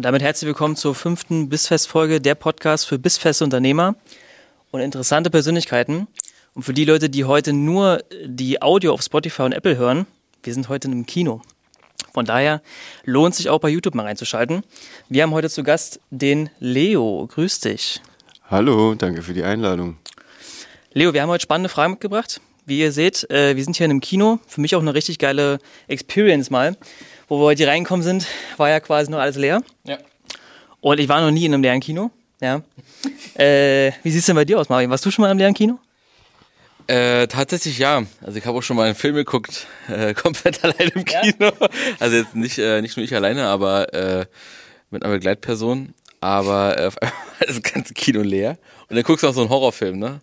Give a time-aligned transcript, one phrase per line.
[0.00, 3.96] Und damit herzlich willkommen zur fünften Bissfest-Folge der Podcast für bissfeste Unternehmer
[4.70, 6.06] und interessante Persönlichkeiten.
[6.54, 10.06] Und für die Leute, die heute nur die Audio auf Spotify und Apple hören,
[10.42, 11.42] wir sind heute im Kino.
[12.14, 12.62] Von daher
[13.04, 14.62] lohnt sich auch bei YouTube mal reinzuschalten.
[15.10, 17.28] Wir haben heute zu Gast den Leo.
[17.30, 18.00] Grüß dich.
[18.48, 19.98] Hallo, danke für die Einladung.
[20.94, 22.40] Leo, wir haben heute spannende Fragen mitgebracht.
[22.64, 24.38] Wie ihr seht, äh, wir sind hier in einem Kino.
[24.46, 25.58] Für mich auch eine richtig geile
[25.88, 26.78] Experience mal.
[27.30, 28.26] Wo wir heute reingekommen sind,
[28.56, 29.62] war ja quasi noch alles leer.
[29.84, 29.98] Ja.
[30.80, 32.10] Und ich war noch nie in einem leeren Kino.
[32.40, 32.62] Ja.
[33.34, 34.90] äh, wie sieht es denn bei dir aus, Marvin?
[34.90, 35.78] Warst du schon mal im leeren Kino?
[36.88, 38.02] Äh, tatsächlich ja.
[38.20, 41.52] Also ich habe auch schon mal einen Film geguckt, äh, komplett allein im Kino.
[41.60, 41.68] Ja?
[42.00, 44.26] Also jetzt nicht, äh, nicht nur ich alleine, aber äh,
[44.90, 45.94] mit einer Begleitperson.
[46.20, 48.58] Aber äh, auf einmal war das ganze Kino leer.
[48.88, 50.20] Und dann guckst du auch so einen Horrorfilm, ne?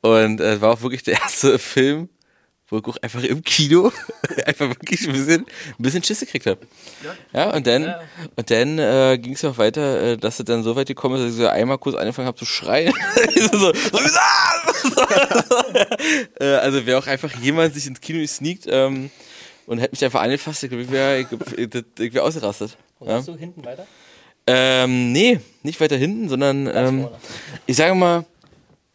[0.00, 2.08] Und es äh, war auch wirklich der erste Film,
[2.74, 3.92] wo ich auch einfach im Kino
[4.46, 6.60] einfach wirklich ein bisschen, ein bisschen Schiss gekriegt habe.
[7.02, 7.40] Ja.
[7.40, 8.00] ja, und dann, ja.
[8.36, 11.22] und dann äh, ging es auch weiter, äh, dass es dann so weit gekommen ist,
[11.22, 12.92] dass ich so einmal kurz angefangen habe zu schreien.
[13.34, 13.98] so, so, so,
[16.40, 19.10] äh, also wer auch einfach jemand sich ins Kino sneakt ähm,
[19.66, 21.26] und hätte mich einfach angefasst, ich wäre ich,
[21.98, 22.76] ich wär ausgerastet.
[22.98, 23.20] Und ja.
[23.20, 23.86] du hinten weiter?
[24.46, 27.08] Ähm, nee, nicht weiter hinten, sondern ähm,
[27.66, 28.26] ich sage mal,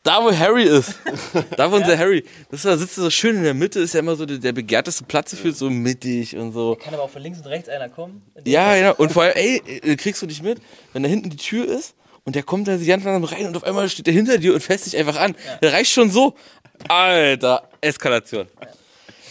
[0.03, 0.95] da wo Harry ist.
[1.57, 2.23] Da wo unser Harry.
[2.51, 5.03] Das da sitzt so schön in der Mitte, ist ja immer so der, der begehrteste
[5.03, 6.75] Platz für so mittig und so.
[6.75, 8.21] Kann aber auch von links und rechts einer kommen.
[8.45, 8.95] Ja, genau.
[8.95, 10.61] Und vor allem, ey, äh, kriegst du dich mit,
[10.93, 13.63] wenn da hinten die Tür ist und der kommt da ganz langsam rein und auf
[13.63, 15.35] einmal steht der hinter dir und fässt dich einfach an.
[15.45, 15.55] Ja.
[15.57, 16.35] Der reicht schon so.
[16.87, 18.47] Alter, Eskalation.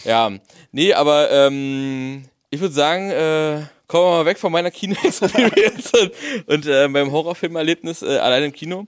[0.04, 0.30] Ja,
[0.72, 6.12] nee, aber ähm, ich würde sagen, äh, kommen wir mal weg von meiner Kino-Experience und,
[6.46, 8.86] und äh, beim Horrorfilmerlebnis äh, allein im Kino.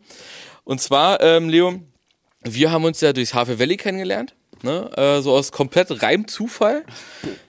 [0.70, 1.80] Und zwar, ähm, Leo,
[2.44, 4.88] wir haben uns ja durchs Havel Valley kennengelernt, ne?
[4.96, 6.84] äh, so aus komplett Reimzufall.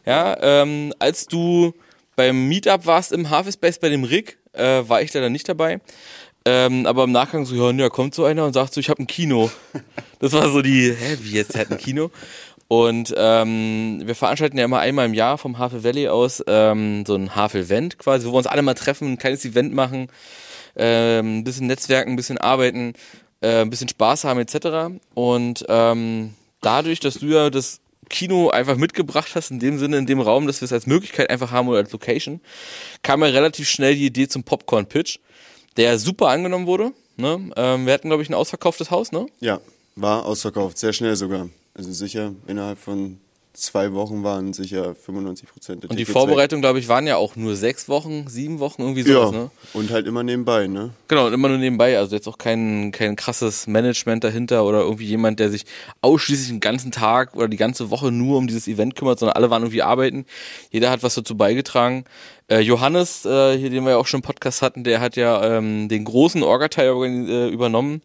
[0.07, 1.75] Ja, ähm, als du
[2.15, 5.81] beim Meetup warst im Havel Space bei dem Rick, äh, war ich leider nicht dabei.
[6.45, 9.03] Ähm, aber im Nachgang so, ja, ne, kommt so einer und sagt so, ich habe
[9.03, 9.51] ein Kino.
[10.17, 12.09] Das war so die, hä, wie jetzt, hat ein Kino?
[12.67, 17.13] Und ähm, wir veranstalten ja immer einmal im Jahr vom Havel Valley aus ähm, so
[17.13, 20.09] ein Havel-Event quasi, wo wir uns alle mal treffen, ein kleines Event machen
[20.75, 22.93] ähm, ein bisschen netzwerken, ein bisschen arbeiten,
[23.41, 24.95] äh, ein bisschen Spaß haben etc.
[25.13, 30.05] Und ähm, dadurch, dass du ja das Kino einfach mitgebracht hast, in dem Sinne, in
[30.05, 32.41] dem Raum, dass wir es als Möglichkeit einfach haben oder als Location,
[33.01, 35.19] kam ja relativ schnell die Idee zum Popcorn-Pitch,
[35.77, 36.91] der super angenommen wurde.
[37.15, 37.51] Ne?
[37.55, 39.25] Ähm, wir hatten, glaube ich, ein ausverkauftes Haus, ne?
[39.39, 39.61] Ja,
[39.95, 41.49] war ausverkauft, sehr schnell sogar.
[41.73, 43.19] Also sicher innerhalb von
[43.53, 45.85] zwei Wochen waren sicher 95 Prozent.
[45.85, 49.31] Und die Vorbereitung, glaube ich, waren ja auch nur sechs Wochen, sieben Wochen, irgendwie sowas,
[49.33, 49.51] ja, ne?
[49.73, 50.91] Und halt immer nebenbei, ne?
[51.07, 51.97] Genau, und immer nur nebenbei.
[51.97, 55.65] Also jetzt auch kein, kein krasses Management dahinter oder irgendwie jemand, der sich
[56.01, 59.49] ausschließlich den ganzen Tag oder die ganze Woche nur um dieses Event kümmert, sondern alle
[59.49, 60.25] waren irgendwie arbeiten.
[60.71, 62.05] Jeder hat was dazu beigetragen.
[62.51, 65.57] Äh, Johannes, äh, hier den wir ja auch schon im Podcast hatten, der hat ja
[65.57, 68.01] ähm, den großen Orga-Teil äh, übernommen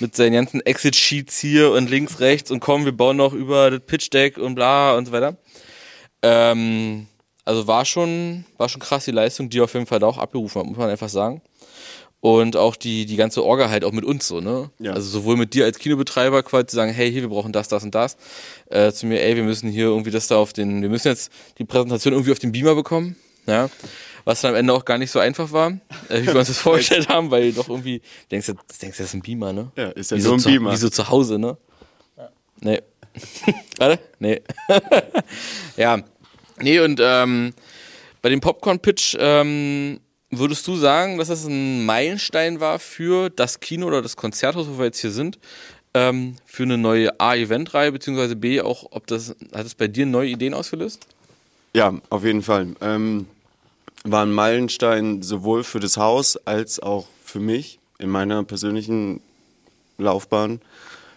[0.00, 3.80] mit seinen ganzen Exit-Sheets hier und links, rechts und kommen, wir bauen noch über das
[3.86, 5.36] Pitch-Deck und bla und so weiter.
[6.22, 7.06] Ähm,
[7.44, 10.60] also war schon, war schon krass die Leistung, die auf jeden Fall da auch abgerufen
[10.60, 11.40] hat, muss man einfach sagen.
[12.18, 14.70] Und auch die, die ganze Orga halt auch mit uns so, ne?
[14.80, 14.94] Ja.
[14.94, 17.84] Also sowohl mit dir als Kinobetreiber quasi zu sagen, hey, hier, wir brauchen das, das
[17.84, 18.16] und das.
[18.70, 21.30] Äh, zu mir, ey, wir müssen hier irgendwie das da auf den, wir müssen jetzt
[21.58, 23.14] die Präsentation irgendwie auf den Beamer bekommen.
[23.46, 23.68] Ja
[24.24, 25.72] was dann am Ende auch gar nicht so einfach war,
[26.08, 28.00] äh, wie wir uns das vorgestellt haben, weil doch irgendwie,
[28.30, 29.70] denkst du, denkst du, das ist ein Beamer, ne?
[29.76, 30.72] Ja, ist ja so ein zu, Beamer.
[30.72, 31.56] Wie so zu Hause, ne?
[32.16, 32.30] Ja.
[32.60, 32.82] Nee.
[33.78, 34.02] Warte?
[34.18, 34.42] Nee.
[35.76, 36.02] ja.
[36.60, 37.52] Nee, und ähm,
[38.22, 40.00] bei dem Popcorn-Pitch ähm,
[40.30, 44.78] würdest du sagen, dass das ein Meilenstein war für das Kino oder das Konzerthaus, wo
[44.78, 45.38] wir jetzt hier sind,
[45.94, 50.30] ähm, für eine neue A-Event-Reihe, beziehungsweise B, auch, ob das, hat es bei dir neue
[50.30, 51.06] Ideen ausgelöst?
[51.74, 52.74] Ja, auf jeden Fall.
[52.80, 53.26] Ähm,
[54.04, 59.20] war ein Meilenstein sowohl für das Haus als auch für mich in meiner persönlichen
[59.96, 60.60] Laufbahn.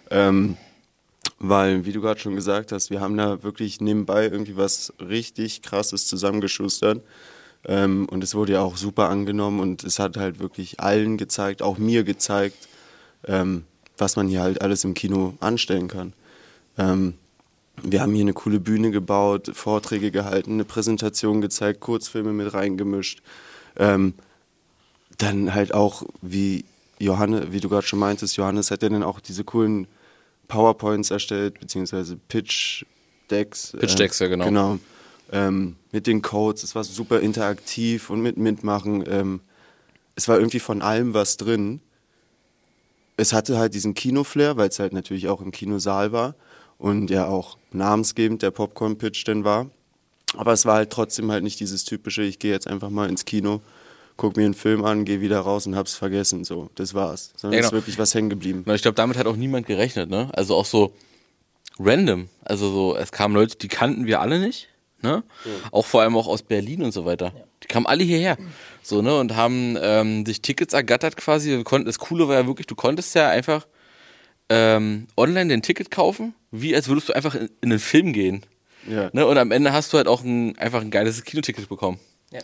[0.09, 0.55] Ähm,
[1.39, 5.61] weil, wie du gerade schon gesagt hast, wir haben da wirklich nebenbei irgendwie was richtig
[5.61, 7.01] Krasses zusammengeschustert.
[7.65, 11.61] Ähm, und es wurde ja auch super angenommen und es hat halt wirklich allen gezeigt,
[11.61, 12.69] auch mir gezeigt,
[13.25, 13.65] ähm,
[13.97, 16.13] was man hier halt alles im Kino anstellen kann.
[17.83, 22.53] Ähm, wir haben hier eine coole Bühne gebaut, Vorträge gehalten, eine Präsentation gezeigt, Kurzfilme mit
[22.53, 23.21] reingemischt.
[23.77, 24.13] Ähm,
[25.17, 26.65] dann halt auch, wie
[26.99, 29.87] Johannes, wie du gerade schon meintest, Johannes hat ja dann auch diese coolen
[30.47, 33.73] PowerPoints erstellt, beziehungsweise Pitch-Decks.
[33.79, 34.45] Pitch-Decks, äh, ja genau.
[34.45, 34.79] Genau.
[35.31, 39.03] Ähm, mit den Codes, es war super interaktiv und mit Mitmachen.
[39.07, 39.41] Ähm,
[40.15, 41.81] es war irgendwie von allem was drin.
[43.17, 46.35] Es hatte halt diesen Kino-Flair, weil es halt natürlich auch im Kinosaal war
[46.77, 49.69] und ja auch namensgebend der Popcorn-Pitch denn war.
[50.35, 53.25] Aber es war halt trotzdem halt nicht dieses typische, ich gehe jetzt einfach mal ins
[53.25, 53.61] Kino,
[54.17, 56.43] guck mir einen Film an, gehe wieder raus und hab's vergessen.
[56.43, 57.33] So, das war's.
[57.37, 57.81] Sondern Ja, ist genau.
[57.81, 58.65] wirklich was hängen geblieben.
[58.73, 60.29] Ich glaube, damit hat auch niemand gerechnet, ne?
[60.33, 60.93] Also auch so
[61.79, 62.29] random.
[62.43, 64.67] Also so, es kamen Leute, die kannten wir alle nicht,
[65.01, 65.23] ne?
[65.71, 67.31] Auch vor allem auch aus Berlin und so weiter.
[67.63, 68.37] Die kamen alle hierher.
[68.83, 69.17] So, ne?
[69.17, 71.49] Und haben ähm, sich Tickets ergattert quasi.
[71.49, 73.65] Wir konnten, das Coole war ja wirklich, du konntest ja einfach
[74.49, 78.43] ähm, online den Ticket kaufen, wie als würdest du einfach in, in einen Film gehen.
[78.87, 79.09] Ja.
[79.13, 79.25] Ne?
[79.25, 81.99] Und am Ende hast du halt auch ein, einfach ein geiles Kinoticket bekommen.
[82.31, 82.39] Ja.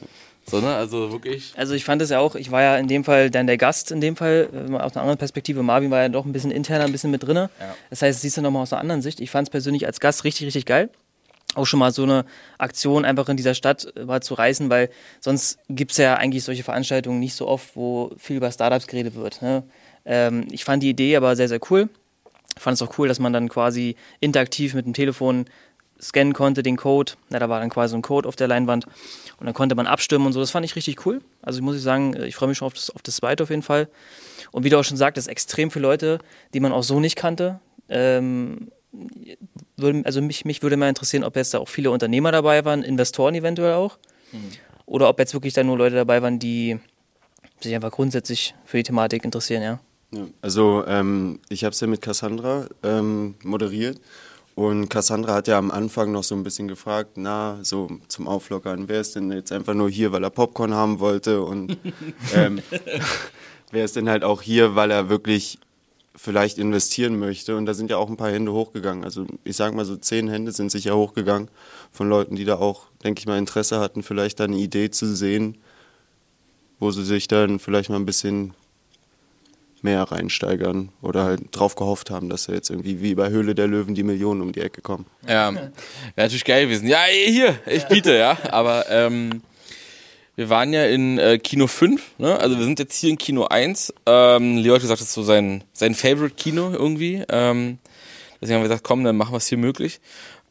[0.45, 0.75] So, ne?
[0.75, 1.53] Also wirklich.
[1.55, 3.91] Also ich fand es ja auch, ich war ja in dem Fall dann der Gast
[3.91, 5.63] in dem Fall, äh, aus einer anderen Perspektive.
[5.63, 7.49] Marvin war ja doch ein bisschen interner, ein bisschen mit drinne.
[7.89, 9.19] Das heißt, das siehst du nochmal aus einer anderen Sicht.
[9.21, 10.89] Ich fand es persönlich als Gast richtig, richtig geil.
[11.55, 12.25] Auch schon mal so eine
[12.57, 14.89] Aktion einfach in dieser Stadt äh, mal zu reißen, weil
[15.21, 19.41] sonst gibt's ja eigentlich solche Veranstaltungen nicht so oft, wo viel über Startups geredet wird.
[19.41, 19.63] Ne?
[20.05, 21.89] Ähm, ich fand die Idee aber sehr, sehr cool.
[22.57, 25.45] Fand es auch cool, dass man dann quasi interaktiv mit dem Telefon
[26.01, 27.13] scannen konnte, den Code.
[27.29, 28.85] Na, da war dann quasi so ein Code auf der Leinwand.
[29.39, 30.39] Und dann konnte man abstimmen und so.
[30.39, 31.21] Das fand ich richtig cool.
[31.41, 33.61] Also muss ich sagen, ich freue mich schon auf das, auf das zweite auf jeden
[33.61, 33.87] Fall.
[34.51, 36.19] Und wie du auch schon sagtest, extrem viele Leute,
[36.53, 37.59] die man auch so nicht kannte.
[37.89, 38.71] Ähm,
[39.77, 42.83] würden, also mich, mich würde mal interessieren, ob jetzt da auch viele Unternehmer dabei waren,
[42.83, 43.97] Investoren eventuell auch.
[44.85, 46.79] Oder ob jetzt wirklich da nur Leute dabei waren, die
[47.61, 49.79] sich einfach grundsätzlich für die Thematik interessieren, ja.
[50.13, 53.99] Ja, Also ähm, ich habe es ja mit Cassandra ähm, moderiert.
[54.55, 58.87] Und Cassandra hat ja am Anfang noch so ein bisschen gefragt, na, so zum Auflockern,
[58.87, 61.41] wer ist denn jetzt einfach nur hier, weil er Popcorn haben wollte?
[61.41, 61.77] Und
[62.35, 62.61] ähm,
[63.71, 65.57] wer ist denn halt auch hier, weil er wirklich
[66.15, 67.57] vielleicht investieren möchte?
[67.57, 69.03] Und da sind ja auch ein paar Hände hochgegangen.
[69.03, 71.49] Also ich sag mal so zehn Hände sind sicher hochgegangen
[71.91, 75.07] von Leuten, die da auch, denke ich mal, Interesse hatten, vielleicht da eine Idee zu
[75.15, 75.57] sehen,
[76.79, 78.53] wo sie sich dann vielleicht mal ein bisschen
[79.83, 83.67] mehr reinsteigern oder halt drauf gehofft haben, dass sie jetzt irgendwie wie bei Höhle der
[83.67, 85.05] Löwen die Millionen um die Ecke kommen.
[85.27, 85.71] Ja, wäre
[86.15, 86.87] natürlich geil gewesen.
[86.87, 88.37] Ja, ey, hier, ich biete, ja.
[88.51, 89.41] Aber ähm,
[90.35, 92.39] wir waren ja in äh, Kino 5, ne?
[92.39, 93.93] Also wir sind jetzt hier in Kino 1.
[94.05, 97.23] Ähm, Leo hat gesagt, das ist so sein, sein Favorite-Kino irgendwie.
[97.29, 97.77] Ähm,
[98.41, 99.99] deswegen haben wir gesagt, komm, dann machen wir es hier möglich.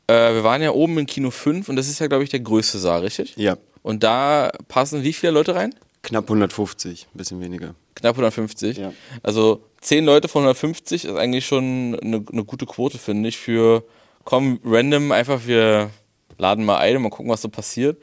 [0.06, 2.40] Äh, wir waren ja oben in Kino 5 und das ist ja, glaube ich, der
[2.40, 3.35] größte Saal, richtig?
[3.37, 5.75] Ja, Und da passen wie viele Leute rein?
[6.02, 7.75] Knapp 150, ein bisschen weniger.
[7.94, 8.76] Knapp 150.
[8.76, 8.93] Ja.
[9.22, 13.84] Also 10 Leute von 150 ist eigentlich schon eine, eine gute Quote, finde ich, für
[14.25, 15.90] komm, random, einfach wir
[16.38, 17.99] laden mal ein und mal gucken, was so passiert.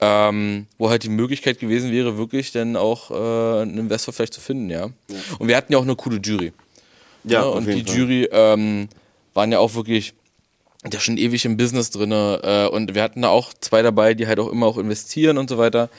[0.00, 4.40] Ähm, wo halt die Möglichkeit gewesen wäre, wirklich dann auch äh, einen Investor vielleicht zu
[4.40, 4.90] finden, ja.
[5.40, 6.52] Und wir hatten ja auch eine coole Jury.
[7.24, 7.46] Ja, ne?
[7.46, 7.96] auf Und die Fall.
[7.96, 8.88] Jury ähm,
[9.34, 10.14] waren ja auch wirklich
[10.92, 14.28] ja schon ewig im Business drinne äh, und wir hatten da auch zwei dabei, die
[14.28, 15.90] halt auch immer auch investieren und so weiter.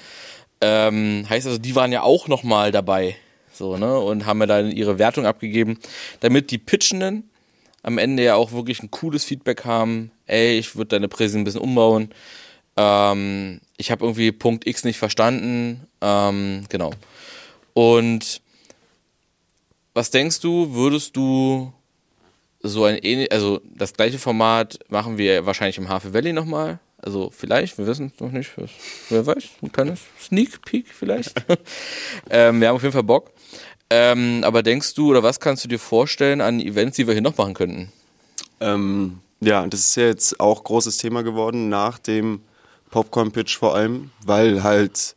[0.61, 3.15] Ähm, heißt also, die waren ja auch nochmal dabei,
[3.53, 5.79] so ne und haben ja dann ihre Wertung abgegeben,
[6.19, 7.29] damit die Pitchenden
[7.81, 10.11] am Ende ja auch wirklich ein cooles Feedback haben.
[10.25, 12.09] Ey, ich würde deine Präse ein bisschen umbauen.
[12.75, 15.87] Ähm, ich habe irgendwie Punkt X nicht verstanden.
[16.01, 16.91] Ähm, genau.
[17.73, 18.41] Und
[19.93, 21.73] was denkst du, würdest du
[22.61, 26.79] so ein ähnlich, also das gleiche Format machen wir wahrscheinlich im Hafe Valley nochmal.
[27.01, 28.51] Also vielleicht, wir wissen es noch nicht.
[29.09, 31.33] Wer weiß, ein kleines Sneak Peek vielleicht.
[32.29, 33.31] ähm, wir haben auf jeden Fall Bock.
[33.89, 37.23] Ähm, aber denkst du oder was kannst du dir vorstellen an Events, die wir hier
[37.23, 37.91] noch machen könnten?
[38.59, 42.41] Ähm, ja, das ist ja jetzt auch großes Thema geworden, nach dem
[42.91, 45.15] Popcorn-Pitch vor allem, weil halt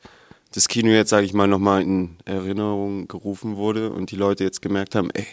[0.55, 4.63] das Kino jetzt, sage ich mal, nochmal in Erinnerung gerufen wurde und die Leute jetzt
[4.63, 5.27] gemerkt haben, ey,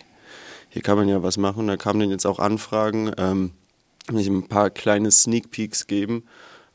[0.70, 1.68] hier kann man ja was machen.
[1.68, 3.52] Da kamen dann jetzt auch Anfragen, ähm,
[4.18, 6.24] ich ein paar kleine Sneak Peeks geben.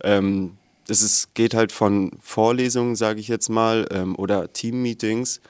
[0.03, 5.41] Ähm, das ist, geht halt von Vorlesungen, sage ich jetzt mal, ähm, oder Team-Meetings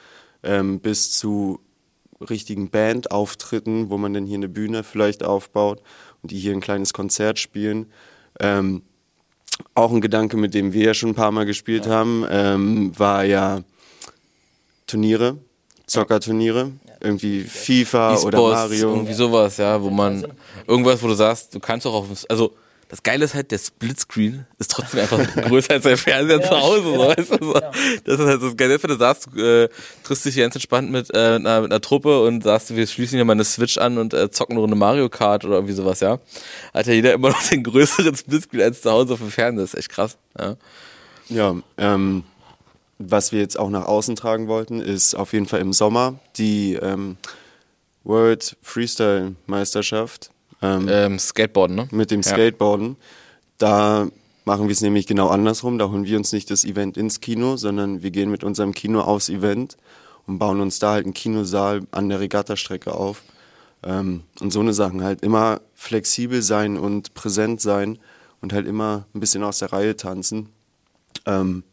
[0.42, 1.60] ähm, bis zu
[2.20, 5.82] richtigen Bandauftritten, wo man dann hier eine Bühne vielleicht aufbaut
[6.22, 7.86] und die hier ein kleines Konzert spielen.
[8.40, 8.82] Ähm,
[9.74, 13.24] auch ein Gedanke, mit dem wir ja schon ein paar Mal gespielt haben, ähm, war
[13.24, 13.62] ja
[14.86, 15.38] Turniere,
[15.86, 16.72] Zockerturniere,
[17.04, 18.94] irgendwie FIFA oder E-Sports, Mario.
[18.94, 20.26] irgendwie sowas, ja, wo man
[20.66, 22.54] irgendwas, wo du sagst, du kannst auch auf, also
[22.88, 25.18] das Geile ist halt, der Splitscreen ist trotzdem einfach
[25.49, 26.82] größer als der Fernseher zu Hause.
[26.82, 27.52] So, weißt du, so.
[28.04, 28.82] Das ist halt das Geile.
[28.82, 29.68] Wenn du sagst, du äh,
[30.04, 33.16] triffst dich hier ganz entspannt mit, äh, einer, mit einer Truppe und sagst, wir schließen
[33.16, 36.00] hier mal eine Switch an und äh, zocken eine Runde Mario Kart oder irgendwie sowas,
[36.00, 36.20] ja.
[36.73, 39.64] Hat ja jeder immer noch den größeren Splitscreen als zu Hause auf dem Fernseher.
[39.64, 40.16] Das ist echt krass.
[40.38, 40.56] Ja.
[41.30, 42.23] Ja, ähm,
[42.98, 46.74] was wir jetzt auch nach außen tragen wollten, ist auf jeden Fall im Sommer die
[46.74, 47.16] ähm,
[48.04, 50.30] World Freestyle Meisterschaft
[50.62, 51.88] ähm, Ähm, Skateboarden, ne?
[51.90, 52.32] mit dem Ja.
[52.32, 52.96] Skateboarden.
[53.58, 54.08] Da
[54.44, 55.78] machen wir es nämlich genau andersrum.
[55.78, 59.00] Da holen wir uns nicht das Event ins Kino, sondern wir gehen mit unserem Kino
[59.00, 59.76] aufs Event
[60.26, 63.22] und bauen uns da halt einen Kinosaal an der Regattastrecke auf.
[63.82, 67.98] Ähm, und so eine Sachen halt immer flexibel sein und präsent sein
[68.40, 70.48] und halt immer ein bisschen aus der Reihe tanzen.
[71.26, 71.64] Ähm,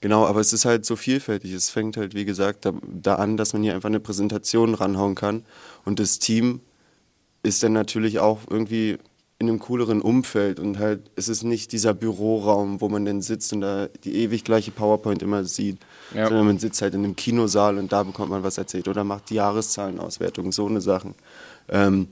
[0.00, 1.52] Genau, aber es ist halt so vielfältig.
[1.52, 5.14] Es fängt halt, wie gesagt, da, da an, dass man hier einfach eine Präsentation ranhauen
[5.14, 5.44] kann.
[5.84, 6.60] Und das Team
[7.42, 8.98] ist dann natürlich auch irgendwie
[9.38, 13.54] in einem cooleren Umfeld und halt, es ist nicht dieser Büroraum, wo man dann sitzt
[13.54, 15.78] und da die ewig gleiche PowerPoint immer sieht,
[16.14, 16.26] Ja.
[16.28, 19.30] sondern man sitzt halt in einem Kinosaal und da bekommt man was erzählt oder macht
[19.30, 21.14] die Jahreszahlenauswertung, so eine Sachen.
[21.70, 22.08] Ähm,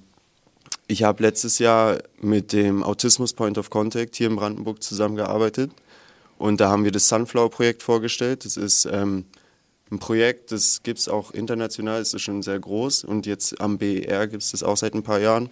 [0.86, 5.70] ich habe letztes Jahr mit dem Autismus Point of Contact hier in Brandenburg zusammengearbeitet
[6.38, 8.44] und da haben wir das Sunflower-Projekt vorgestellt.
[8.44, 9.26] Das ist ähm,
[9.90, 13.78] ein Projekt, das gibt es auch international, das ist schon sehr groß und jetzt am
[13.78, 15.50] BER gibt es das auch seit ein paar Jahren.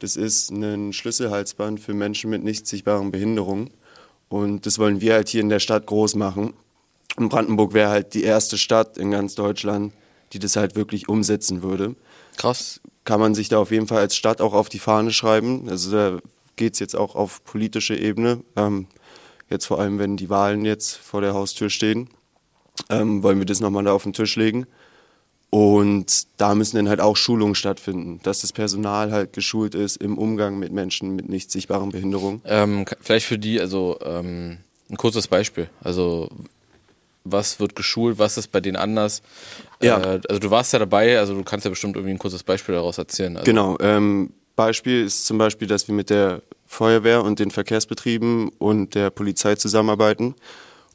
[0.00, 3.70] Das ist ein Schlüsselhalsband für Menschen mit nicht sichtbaren Behinderungen
[4.28, 6.54] und das wollen wir halt hier in der Stadt groß machen.
[7.16, 9.92] Und Brandenburg wäre halt die erste Stadt in ganz Deutschland,
[10.32, 11.94] die das halt wirklich umsetzen würde
[12.36, 12.80] Krass.
[13.04, 15.68] kann man sich da auf jeden Fall als Stadt auch auf die Fahne schreiben.
[15.68, 16.18] Also da
[16.56, 18.42] geht es jetzt auch auf politische Ebene.
[18.56, 18.88] Ähm,
[19.50, 22.08] jetzt vor allem, wenn die Wahlen jetzt vor der Haustür stehen,
[22.90, 24.66] ähm, wollen wir das nochmal da auf den Tisch legen.
[25.50, 30.18] Und da müssen dann halt auch Schulungen stattfinden, dass das Personal halt geschult ist im
[30.18, 32.42] Umgang mit Menschen mit nicht sichtbaren Behinderungen.
[32.44, 34.58] Ähm, vielleicht für die, also ähm,
[34.90, 35.70] ein kurzes Beispiel.
[35.80, 36.28] Also
[37.22, 39.22] was wird geschult, was ist bei denen anders?
[39.80, 39.98] Ja.
[39.98, 42.74] Äh, also du warst ja dabei, also du kannst ja bestimmt irgendwie ein kurzes Beispiel
[42.74, 43.36] daraus erzählen.
[43.36, 43.78] Also, Genau.
[43.80, 46.42] Ähm, Beispiel ist zum Beispiel, dass wir mit der
[46.74, 50.34] Feuerwehr und den Verkehrsbetrieben und der Polizei zusammenarbeiten.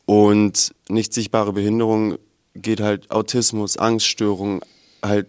[0.05, 2.17] Und nicht sichtbare Behinderung
[2.55, 4.61] geht halt Autismus, Angststörung,
[5.03, 5.27] halt,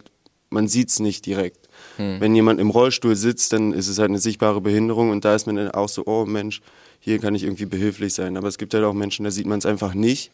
[0.49, 1.69] man sieht's nicht direkt.
[1.97, 5.47] Wenn jemand im Rollstuhl sitzt, dann ist es halt eine sichtbare Behinderung und da ist
[5.47, 6.63] man dann auch so, oh Mensch,
[6.99, 8.39] hier kann ich irgendwie behilflich sein.
[8.39, 10.31] Aber es gibt halt auch Menschen, da sieht man es einfach nicht,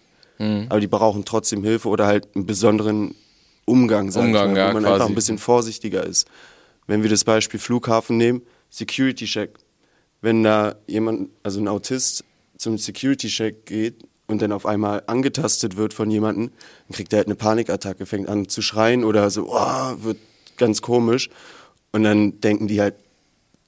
[0.68, 3.14] aber die brauchen trotzdem Hilfe oder halt einen besonderen
[3.64, 4.94] Umgang, sag Umgang, ich mal, ja, wo man quasi.
[4.94, 6.28] einfach ein bisschen vorsichtiger ist.
[6.87, 9.50] Wenn wir das Beispiel Flughafen nehmen, Security Check.
[10.26, 12.25] Wenn da jemand, also ein Autist
[12.59, 13.95] zum Security Check geht
[14.26, 16.50] und dann auf einmal angetastet wird von jemandem,
[16.88, 20.16] dann kriegt er halt eine Panikattacke, fängt an zu schreien oder so, oh, wird
[20.56, 21.30] ganz komisch.
[21.92, 22.97] Und dann denken die halt,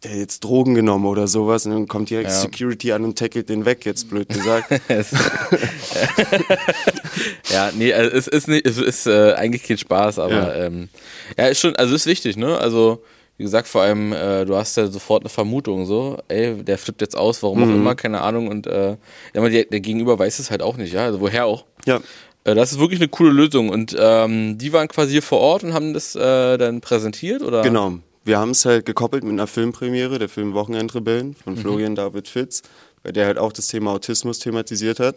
[0.03, 2.41] der hat jetzt Drogen genommen oder sowas und dann kommt direkt Ja.
[2.41, 4.69] Security an und tackelt den weg, jetzt blöd gesagt.
[4.88, 5.12] Es-
[7.53, 10.67] ja, nee, also es ist nicht, es ist äh, eigentlich kein Spaß, aber Ja.
[10.67, 10.88] ähm,
[11.37, 12.59] ja, ist schon, also ist wichtig, ne?
[12.59, 13.00] Also
[13.38, 17.00] wie gesagt, vor allem, äh, du hast ja sofort eine Vermutung, so, ey, der flippt
[17.00, 17.64] jetzt aus, warum Mhm.
[17.64, 18.97] auch immer, keine Ahnung, und äh,
[19.33, 21.64] der, der Gegenüber weiß es halt auch nicht, ja, also woher auch.
[21.87, 22.00] ja,
[22.45, 25.64] Äh, das ist wirklich eine coole Lösung und ähm, die waren quasi hier vor Ort
[25.64, 27.62] und haben das äh, dann präsentiert, oder?
[27.62, 27.95] Genau.
[28.25, 32.62] Wir haben es halt gekoppelt mit einer Filmpremiere, der Film Wochenendrebellen von Florian David Fitz,
[33.02, 35.16] bei der halt auch das Thema Autismus thematisiert hat.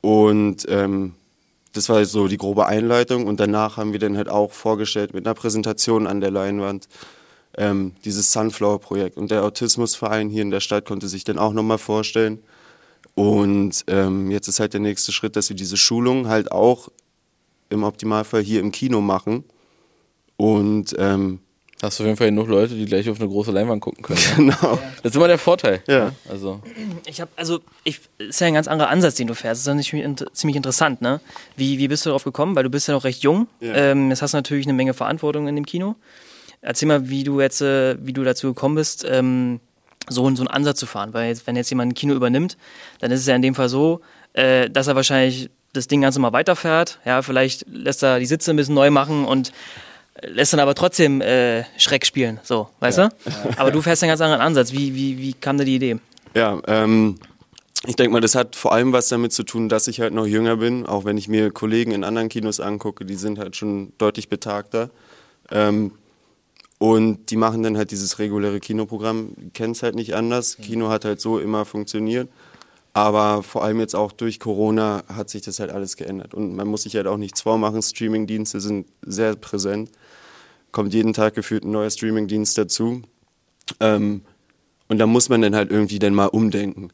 [0.00, 1.14] Und ähm,
[1.74, 5.26] das war so die grobe Einleitung und danach haben wir dann halt auch vorgestellt mit
[5.26, 6.88] einer Präsentation an der Leinwand
[7.58, 9.16] ähm, dieses Sunflower-Projekt.
[9.16, 12.42] Und der Autismusverein hier in der Stadt konnte sich dann auch nochmal vorstellen.
[13.14, 16.88] Und ähm, jetzt ist halt der nächste Schritt, dass wir diese Schulung halt auch
[17.68, 19.44] im Optimalfall hier im Kino machen.
[20.36, 21.40] Und ähm,
[21.82, 24.20] Hast du auf jeden Fall genug Leute, die gleich auf eine große Leinwand gucken können.
[24.36, 24.78] genau.
[25.02, 25.82] Das ist immer der Vorteil.
[25.88, 26.12] Ja.
[26.28, 26.60] Also,
[27.06, 29.66] Ich habe, also, ich, ist ja ein ganz anderer Ansatz, den du fährst.
[29.66, 31.20] Das ist ja ziemlich interessant, ne?
[31.56, 32.54] Wie, wie bist du darauf gekommen?
[32.54, 33.48] Weil du bist ja noch recht jung.
[33.58, 33.74] Ja.
[33.74, 35.96] Ähm, jetzt hast du natürlich eine Menge Verantwortung in dem Kino.
[36.62, 39.60] Erzähl mal, wie du jetzt, äh, wie du dazu gekommen bist, ähm,
[40.08, 41.12] so, einen- so einen Ansatz zu fahren.
[41.12, 42.56] Weil jetzt, wenn jetzt jemand ein Kino übernimmt,
[43.00, 44.00] dann ist es ja in dem Fall so,
[44.32, 46.98] äh, dass er wahrscheinlich das Ding ganz normal weiterfährt.
[47.04, 49.52] Ja, vielleicht lässt er die Sitze ein bisschen neu machen und
[50.22, 52.38] lässt dann aber trotzdem äh, Schreck spielen.
[52.42, 53.08] So, weißt du?
[53.56, 54.72] Aber du fährst einen ganz anderen Ansatz.
[54.72, 55.96] Wie, wie, wie kam dir die Idee?
[56.34, 57.18] Ja, ähm,
[57.86, 60.26] ich denke mal, das hat vor allem was damit zu tun, dass ich halt noch
[60.26, 60.86] jünger bin.
[60.86, 64.90] Auch wenn ich mir Kollegen in anderen Kinos angucke, die sind halt schon deutlich betagter.
[65.50, 65.92] Ähm,
[66.82, 70.56] und die machen dann halt dieses reguläre Kinoprogramm, kennen es halt nicht anders.
[70.56, 72.28] Kino hat halt so immer funktioniert.
[72.92, 76.34] Aber vor allem jetzt auch durch Corona hat sich das halt alles geändert.
[76.34, 77.80] Und man muss sich halt auch nichts vormachen.
[77.82, 79.92] Streamingdienste sind sehr präsent.
[80.72, 83.02] Kommt jeden Tag gefühlt ein neuer Streamingdienst dazu.
[83.78, 84.22] Ähm,
[84.88, 86.88] und da muss man dann halt irgendwie dann mal umdenken.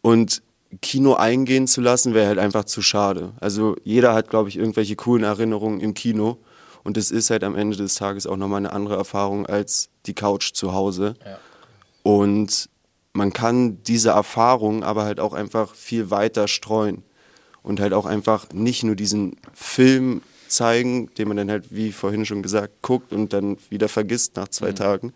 [0.00, 0.44] Und
[0.80, 3.32] Kino eingehen zu lassen, wäre halt einfach zu schade.
[3.40, 6.38] Also jeder hat, glaube ich, irgendwelche coolen Erinnerungen im Kino.
[6.84, 10.14] Und es ist halt am Ende des Tages auch nochmal eine andere Erfahrung als die
[10.14, 11.14] Couch zu Hause.
[12.02, 12.68] Und
[13.14, 17.02] man kann diese Erfahrung aber halt auch einfach viel weiter streuen.
[17.62, 22.26] Und halt auch einfach nicht nur diesen Film zeigen, den man dann halt, wie vorhin
[22.26, 25.14] schon gesagt, guckt und dann wieder vergisst nach zwei Tagen,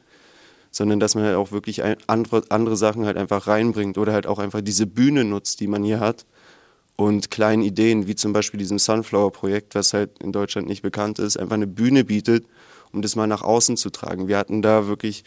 [0.70, 4.38] sondern dass man halt auch wirklich andere, andere Sachen halt einfach reinbringt oder halt auch
[4.38, 6.25] einfach diese Bühne nutzt, die man hier hat
[6.99, 11.37] und kleinen Ideen, wie zum Beispiel diesem Sunflower-Projekt, was halt in Deutschland nicht bekannt ist,
[11.37, 12.45] einfach eine Bühne bietet,
[12.93, 14.26] um das mal nach außen zu tragen.
[14.26, 15.23] Wir hatten da wirklich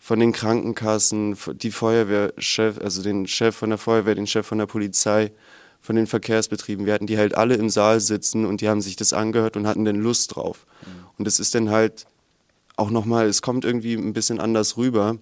[0.00, 4.66] von den Krankenkassen, die Feuerwehrchef, also den Chef von der Feuerwehr, den Chef von der
[4.66, 5.30] Polizei,
[5.80, 6.86] von den Verkehrsbetrieben.
[6.86, 9.68] Wir hatten die halt alle im Saal sitzen und die haben sich das angehört und
[9.68, 10.66] hatten dann Lust drauf.
[11.18, 12.06] Und es ist dann halt
[12.74, 15.18] auch nochmal, es kommt irgendwie ein bisschen anders rüber,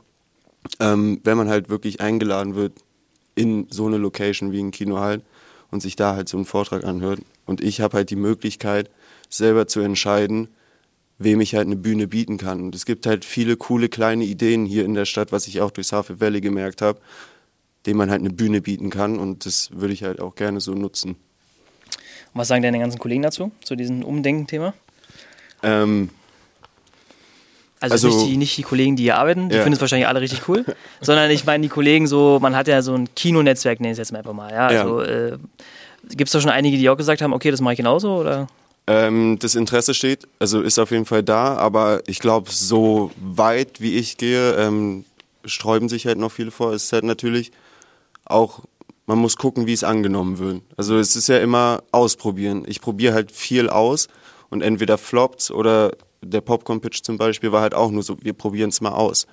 [0.80, 2.72] ähm, wenn man halt wirklich eingeladen wird
[3.34, 5.22] in so eine Location wie ein Kino halt
[5.74, 7.20] und sich da halt so einen Vortrag anhört.
[7.46, 8.88] Und ich habe halt die Möglichkeit,
[9.28, 10.46] selber zu entscheiden,
[11.18, 12.60] wem ich halt eine Bühne bieten kann.
[12.60, 15.72] Und es gibt halt viele coole kleine Ideen hier in der Stadt, was ich auch
[15.72, 17.00] durch Hafe Valley gemerkt habe,
[17.86, 19.18] dem man halt eine Bühne bieten kann.
[19.18, 21.10] Und das würde ich halt auch gerne so nutzen.
[21.10, 21.16] Und
[22.34, 24.74] was sagen deine ganzen Kollegen dazu, zu diesem Umdenken-Thema?
[25.64, 26.10] Ähm,
[27.92, 29.62] also, Also- nicht, die, nicht die Kollegen, die hier arbeiten, die Ja.
[29.62, 30.64] finden es wahrscheinlich alle richtig cool,
[31.00, 33.98] sondern ich meine die Kollegen so, man hat ja so ein Kinonetzwerk, nenne ich es
[34.08, 34.50] jetzt mal einfach mal.
[34.50, 34.80] Ja, Ja.
[34.82, 35.38] also, äh,
[36.10, 38.16] Gibt es da schon einige, die auch gesagt haben, okay, das mache ich genauso?
[38.16, 38.46] Oder?
[38.86, 43.80] Ähm, das Interesse steht, also ist auf jeden Fall da, aber ich glaube, so weit
[43.80, 45.06] wie ich gehe, ähm,
[45.46, 46.74] sträuben sich halt noch viele vor.
[46.74, 47.52] Es ist halt natürlich
[48.26, 48.60] auch,
[49.06, 50.60] man muss gucken, wie es angenommen wird.
[50.76, 52.64] Also es ist ja immer ausprobieren.
[52.66, 54.08] Ich probiere halt viel aus
[54.50, 55.92] und entweder floppt oder
[56.24, 59.26] der Popcorn-Pitch zum Beispiel war halt auch nur so, wir probieren es mal aus.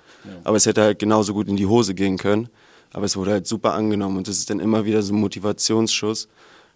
[0.44, 2.48] Aber es hätte halt genauso gut in die Hose gehen können.
[2.92, 6.28] Aber es wurde halt super angenommen und das ist dann immer wieder so ein Motivationsschuss.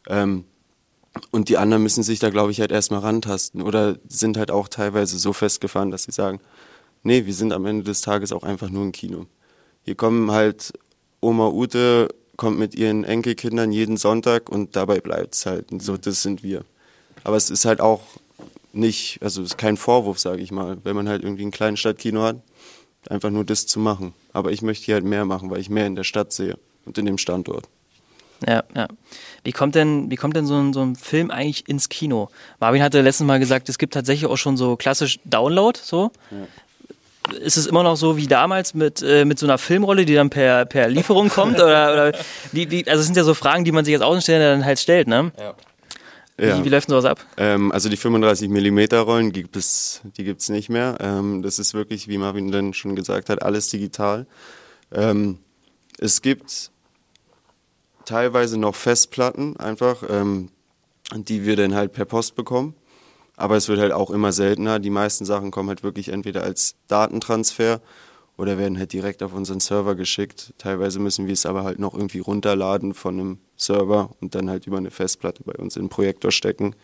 [0.08, 0.44] Ähm,
[1.30, 4.68] und die anderen müssen sich da, glaube ich, halt erstmal rantasten oder sind halt auch
[4.68, 6.40] teilweise so festgefahren, dass sie sagen,
[7.02, 9.26] nee, wir sind am Ende des Tages auch einfach nur ein Kino.
[9.82, 10.72] Hier kommen halt
[11.20, 15.72] Oma Ute, kommt mit ihren Enkelkindern jeden Sonntag und dabei bleibt es halt.
[15.72, 16.64] Und so, das sind wir.
[17.24, 18.02] Aber es ist halt auch
[18.76, 21.80] nicht, also es ist kein Vorwurf, sage ich mal, wenn man halt irgendwie ein kleines
[21.80, 22.36] Stadtkino hat,
[23.08, 24.14] einfach nur das zu machen.
[24.32, 26.98] Aber ich möchte hier halt mehr machen, weil ich mehr in der Stadt sehe und
[26.98, 27.68] in dem Standort.
[28.46, 28.88] Ja, ja.
[29.44, 32.28] Wie kommt denn, wie kommt denn so ein, so ein Film eigentlich ins Kino?
[32.60, 36.10] Marvin hatte letztens mal gesagt, es gibt tatsächlich auch schon so klassisch Download, so.
[37.40, 40.30] Ist es immer noch so wie damals mit, äh, mit so einer Filmrolle, die dann
[40.30, 41.56] per, per Lieferung kommt?
[41.56, 42.12] Oder, oder
[42.52, 44.78] wie, wie, also es sind ja so Fragen, die man sich als Außenstehender dann halt
[44.78, 45.32] stellt, ne?
[45.38, 45.54] Ja.
[46.38, 46.58] Ja.
[46.58, 47.24] Wie, wie läuft denn sowas ab?
[47.38, 50.98] Ähm, also die 35 mm Rollen gibt es, die gibt's nicht mehr.
[51.00, 54.26] Ähm, das ist wirklich, wie Marvin dann schon gesagt hat, alles digital.
[54.92, 55.38] Ähm,
[55.98, 56.70] es gibt
[58.04, 60.50] teilweise noch Festplatten einfach, ähm,
[61.14, 62.74] die wir dann halt per Post bekommen.
[63.36, 64.78] Aber es wird halt auch immer seltener.
[64.78, 67.80] Die meisten Sachen kommen halt wirklich entweder als Datentransfer
[68.36, 70.54] oder werden halt direkt auf unseren Server geschickt.
[70.58, 74.66] Teilweise müssen wir es aber halt noch irgendwie runterladen von einem Server und dann halt
[74.66, 76.74] über eine Festplatte bei uns in den Projektor stecken,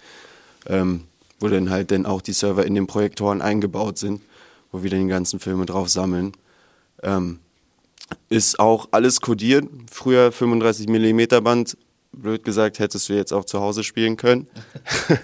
[0.66, 1.04] ähm,
[1.40, 4.22] wo dann halt dann auch die Server in den Projektoren eingebaut sind,
[4.70, 6.32] wo wir dann die ganzen Filme drauf sammeln.
[7.02, 7.40] Ähm,
[8.28, 9.66] ist auch alles kodiert.
[9.90, 11.76] Früher 35 mm Band,
[12.12, 14.46] blöd gesagt, hättest du jetzt auch zu Hause spielen können.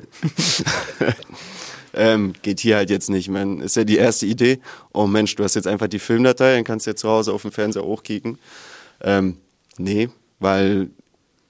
[1.94, 3.28] ähm, geht hier halt jetzt nicht.
[3.28, 4.61] Man ist ja die erste Idee.
[4.92, 7.42] Oh Mensch, du hast jetzt einfach die Filmdatei, dann kannst du ja zu Hause auf
[7.42, 8.38] dem Fernseher hochkicken.
[9.00, 9.37] Ähm,
[9.76, 10.08] nee,
[10.38, 10.90] weil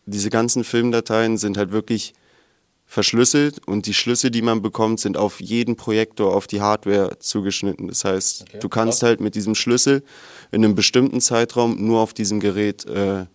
[0.09, 2.15] diese ganzen Filmdateien sind halt wirklich
[2.87, 7.89] verschlüsselt und die Schlüsse, die man bekommt, sind auf jeden Projektor, auf die Hardware zugeschnitten.
[7.89, 9.09] Das heißt, Okay, du kannst krass.
[9.09, 10.03] halt mit diesem Schlüssel
[10.53, 13.27] in einem bestimmten Zeitraum nur auf diesem Gerät äh,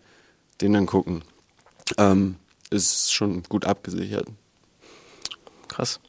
[0.61, 1.23] den dann gucken.
[1.97, 2.35] Ähm,
[2.71, 4.27] ist schon gut abgesichert.
[5.67, 5.99] Krass.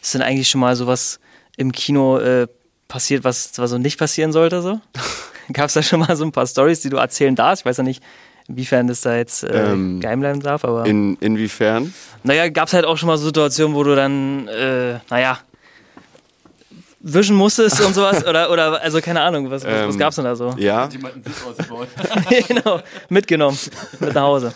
[0.00, 1.20] Ist denn eigentlich schon mal sowas
[1.56, 2.48] im Kino äh,
[2.88, 4.62] passiert, was, was so nicht passieren sollte?
[4.62, 4.80] So?
[5.52, 7.62] Gab es da schon mal so ein paar Stories, die du erzählen darfst?
[7.62, 8.02] Ich weiß ja nicht,
[8.48, 10.86] inwiefern das da jetzt äh, Ähm, geheim bleiben darf, aber.
[10.86, 11.92] In, inwiefern?
[12.22, 15.38] naja, gab es halt auch schon mal so Situationen, wo du dann, äh, naja,
[17.00, 18.24] wischen musstest und sowas?
[18.28, 20.54] oder, oder, also keine Ahnung, was, was, was Ähm, gab's denn da so?
[20.56, 20.88] Ja,
[22.48, 23.58] genau, mitgenommen,
[24.00, 24.52] mit nach Hause.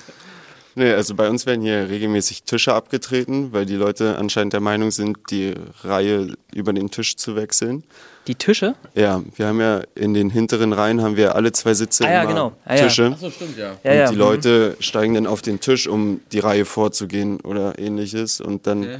[0.74, 4.90] nee, also bei uns werden hier regelmäßig Tische abgetreten, weil die Leute anscheinend der Meinung
[4.90, 7.84] sind, die Reihe über den Tisch zu wechseln.
[8.26, 8.74] Die Tische?
[8.94, 12.22] Ja, wir haben ja in den hinteren Reihen haben wir alle zwei Sitze Ah ja,
[12.22, 12.52] immer genau.
[12.64, 12.82] Ah ja.
[12.84, 13.06] Tische.
[13.12, 13.76] Achso, stimmt, ja.
[13.84, 14.06] Ja, und ja.
[14.08, 14.18] die mhm.
[14.18, 18.98] Leute steigen dann auf den Tisch, um die Reihe vorzugehen oder ähnliches und dann Okay.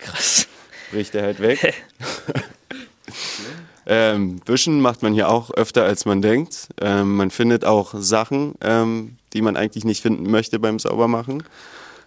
[0.00, 0.46] Krass.
[0.90, 1.74] bricht er halt weg.
[3.86, 6.68] ähm, wischen macht man hier auch öfter, als man denkt.
[6.80, 11.42] Ähm, man findet auch Sachen, ähm, die man eigentlich nicht finden möchte beim Saubermachen.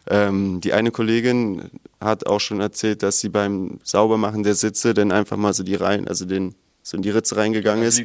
[0.10, 1.70] Ähm, die eine Kollegin
[2.02, 5.76] hat auch schon erzählt, dass sie beim Saubermachen der Sitze dann einfach mal so die
[5.76, 8.00] Reihen, also den so in die Ritze reingegangen ist.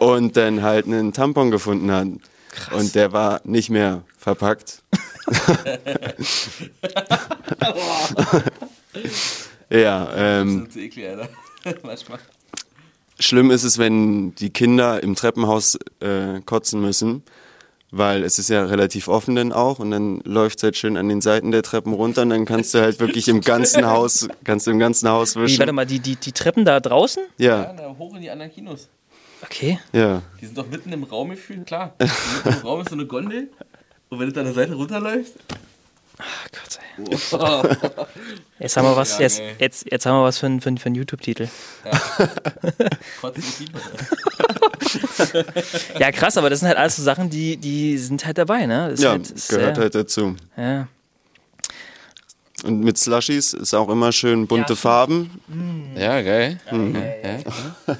[0.00, 2.08] und dann halt einen Tampon gefunden hat.
[2.72, 4.82] Und der war nicht mehr verpackt.
[9.70, 10.66] ja, ähm,
[13.20, 17.22] schlimm ist es, wenn die Kinder im Treppenhaus äh, kotzen müssen,
[17.90, 21.08] weil es ist ja relativ offen dann auch und dann läuft es halt schön an
[21.08, 24.66] den Seiten der Treppen runter und dann kannst du halt wirklich im ganzen Haus, kannst
[24.66, 25.74] du im ganzen Haus Wie, warte wischen.
[25.74, 27.22] mal, die, die, die Treppen da draußen?
[27.38, 28.88] Ja, Ja, hoch in die anderen Kinos.
[29.42, 29.78] Okay.
[29.92, 30.22] ja.
[30.40, 31.94] Die sind doch mitten im Raum gefühlt, klar.
[31.98, 33.48] Mitten im Raum ist so eine Gondel.
[34.10, 35.34] Und wenn du an der Seite runterläufst?
[36.20, 36.86] Ach Gott, ey.
[38.60, 40.78] Jetzt haben wir was, Ja, jetzt, jetzt, jetzt haben wir was für einen für, einen-
[40.78, 41.48] für einen YouTube-Titel.
[43.40, 43.80] Fieber.
[45.98, 48.88] Ja, krass, aber das sind halt alles so Sachen, die, die sind halt dabei, ne?
[48.90, 50.36] Das Ja, halt, ist gehört sehr- halt dazu.
[50.56, 50.88] Ja.
[52.64, 55.30] Und mit Slushies ist auch immer schön bunte Farben.
[55.96, 56.60] Ja, geil.
[56.70, 56.94] Mhm.
[56.96, 57.98] Ja, klar.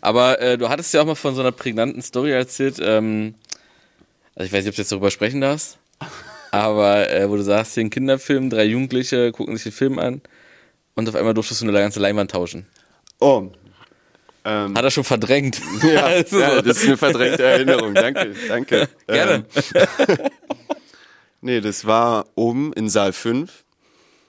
[0.00, 2.78] Aber äh, du hattest ja auch mal von so einer prägnanten Story erzählt.
[2.80, 3.34] Ähm,
[4.34, 5.78] also ich weiß nicht, ob du jetzt darüber sprechen darfst.
[6.50, 10.20] Aber äh, wo du sagst, hier ein Kinderfilm, drei Jugendliche gucken sich den Film an
[10.94, 12.66] und auf einmal durftest du eine ganze Leinwand tauschen.
[13.20, 13.50] Oh.
[14.44, 15.60] Ähm, Hat er schon verdrängt.
[15.82, 17.94] ja, Also, ja, das ist eine verdrängte Erinnerung.
[17.94, 18.88] Danke, danke.
[19.06, 19.44] Gerne.
[19.74, 20.16] Ähm,
[21.40, 23.64] nee, das war oben in Saal 5.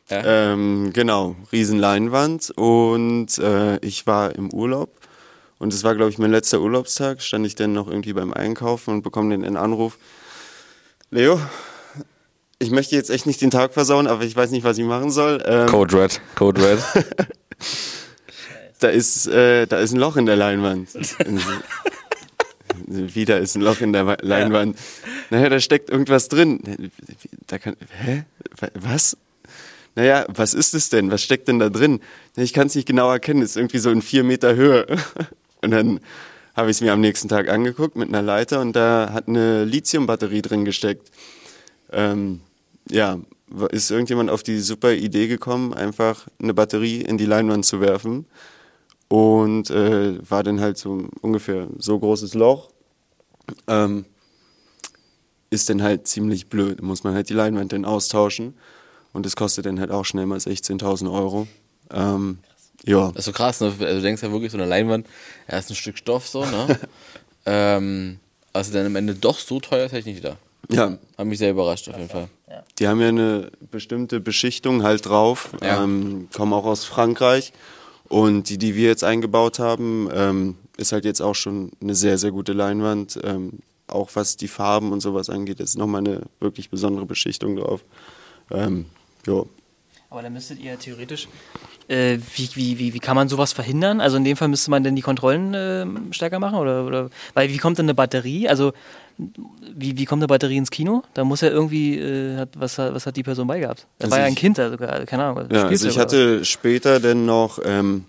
[0.10, 0.52] Ja.
[0.52, 4.90] Ähm, genau, Riesenleinwand und äh, ich war im Urlaub
[5.58, 7.22] und es war, glaube ich, mein letzter Urlaubstag.
[7.22, 9.98] Stand ich dann noch irgendwie beim Einkaufen und bekomme den Anruf.
[11.12, 11.40] Leo,
[12.62, 15.10] ich möchte jetzt echt nicht den Tag versauen, aber ich weiß nicht, was ich machen
[15.12, 15.44] soll.
[15.46, 16.22] Ähm, Code Red.
[16.36, 16.80] Code Red.
[18.80, 20.90] da ist, äh, da ist ein Loch in der Leinwand.
[22.88, 24.78] Wieder ist ein Loch in der Wa- Leinwand.
[25.30, 26.92] Naja, da steckt irgendwas drin.
[27.48, 28.24] Da kann, hä?
[28.60, 29.18] Wa- Was?
[29.96, 31.12] Naja, was ist es denn?
[31.12, 32.00] Was steckt denn da drin?
[32.36, 33.42] Ich kann es nicht genau erkennen.
[33.42, 34.86] Es ist irgendwie so in vier Meter Höhe.
[35.62, 36.00] Und dann
[36.56, 39.64] habe ich es mir am nächsten Tag angeguckt mit einer Leiter und da hat eine
[39.64, 41.10] Lithiumbatterie drin gesteckt.
[41.94, 42.42] Ähm,
[42.90, 43.20] ja,
[43.72, 48.26] ist irgendjemand auf die super Idee gekommen, einfach eine Batterie in die Leinwand zu werfen
[49.08, 52.70] und äh, war dann halt so ungefähr so großes Loch.
[53.68, 54.06] Ähm,
[55.50, 58.54] ist dann halt ziemlich blöd, muss man halt die Leinwand dann austauschen
[59.12, 61.48] und das kostet dann halt auch schnell mal 16.000 Euro.
[61.92, 62.40] Ähm,
[62.86, 63.68] ja, Das ist so krass, ne?
[63.68, 65.08] Also du denkst ja wirklich, so eine Leinwand,
[65.48, 66.80] ist ein Stück Stoff so, ne?
[67.46, 68.20] ähm,
[68.54, 70.38] also dann am Ende doch so teuer ist, ich nicht gedacht.
[70.70, 72.28] Ja, Hat mich sehr überrascht auf jeden Fall.
[72.80, 75.84] Die haben ja eine bestimmte Beschichtung halt drauf, Ja.
[75.84, 77.54] ähm, kommen auch aus Frankreich.
[78.10, 82.18] Und die, die wir jetzt eingebaut haben, ähm, ist halt jetzt auch schon eine sehr,
[82.18, 83.18] sehr gute Leinwand.
[83.24, 87.84] Ähm, auch was die Farben und sowas angeht, ist nochmal eine wirklich besondere Beschichtung drauf.
[88.50, 88.86] Ähm,
[89.26, 89.48] jo.
[90.10, 91.30] Aber dann müsstet ihr theoretisch,
[91.88, 94.02] äh, wie, wie, wie, wie kann man sowas verhindern?
[94.02, 96.58] Also in dem Fall müsste man denn die Kontrollen äh, stärker machen?
[96.60, 98.50] Oder, oder weil wie kommt denn eine Batterie?
[98.50, 98.74] Also
[99.76, 101.04] wie, wie kommt eine Batterie ins Kino?
[101.14, 103.88] Da muss ja irgendwie, äh, hat, was, hat- was hat die Person beigehabt?
[104.00, 105.48] Da Also war ja ein Kind, also, keine Ahnung.
[105.52, 108.06] Ja, also ich hatte später dann noch ähm,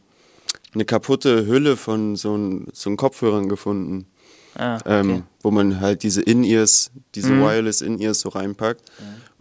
[0.75, 4.07] eine kaputte Hülle von so, ein, so einem Kopfhörern gefunden.
[4.55, 4.63] was?
[4.63, 5.01] Ah, okay.
[5.13, 8.83] ähm, wo man halt diese In-Ears, diese Wireless In-Ears so reinpackt.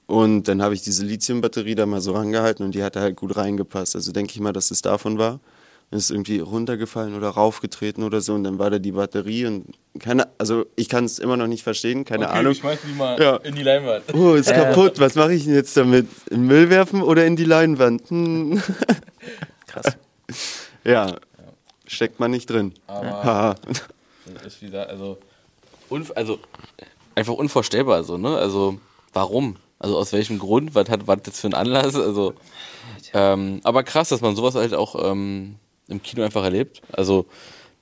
[0.08, 3.16] Und dann habe ich diese Lithium-Batterie da mal so rangehalten und die hat da halt
[3.16, 3.96] gut reingepasst.
[3.96, 5.40] Also denke ich mal, dass es davon war.
[5.94, 9.66] Ist irgendwie runtergefallen oder raufgetreten oder so und dann war da die Batterie und
[10.00, 12.54] keine, also ich kann es immer noch nicht verstehen, keine Ahnung.
[12.54, 13.36] schmeiß die mal Ja.
[13.38, 14.14] in die Leinwand.
[14.14, 15.02] Oh, ist kaputt.
[15.02, 16.08] Was mache ich denn jetzt damit?
[16.30, 18.10] In den Müll werfen oder in die Leinwand?
[18.10, 18.62] Hm.
[19.68, 19.98] Krass.
[20.86, 21.18] Ja,
[21.86, 22.74] steckt man nicht drin.
[22.88, 23.56] Aber- Haha.
[24.34, 25.18] Das ist wieder, also,
[26.16, 26.40] also
[27.16, 28.38] einfach unvorstellbar so, ne?
[28.38, 28.80] Also,
[29.12, 29.58] warum?
[29.78, 30.74] Also aus welchem Grund?
[30.74, 31.96] Was hat was jetzt für einen Anlass?
[31.98, 32.34] Also,
[33.14, 35.56] ähm, aber krass, dass man sowas halt auch ähm,
[35.92, 36.82] im Kino einfach erlebt.
[36.92, 37.26] Also,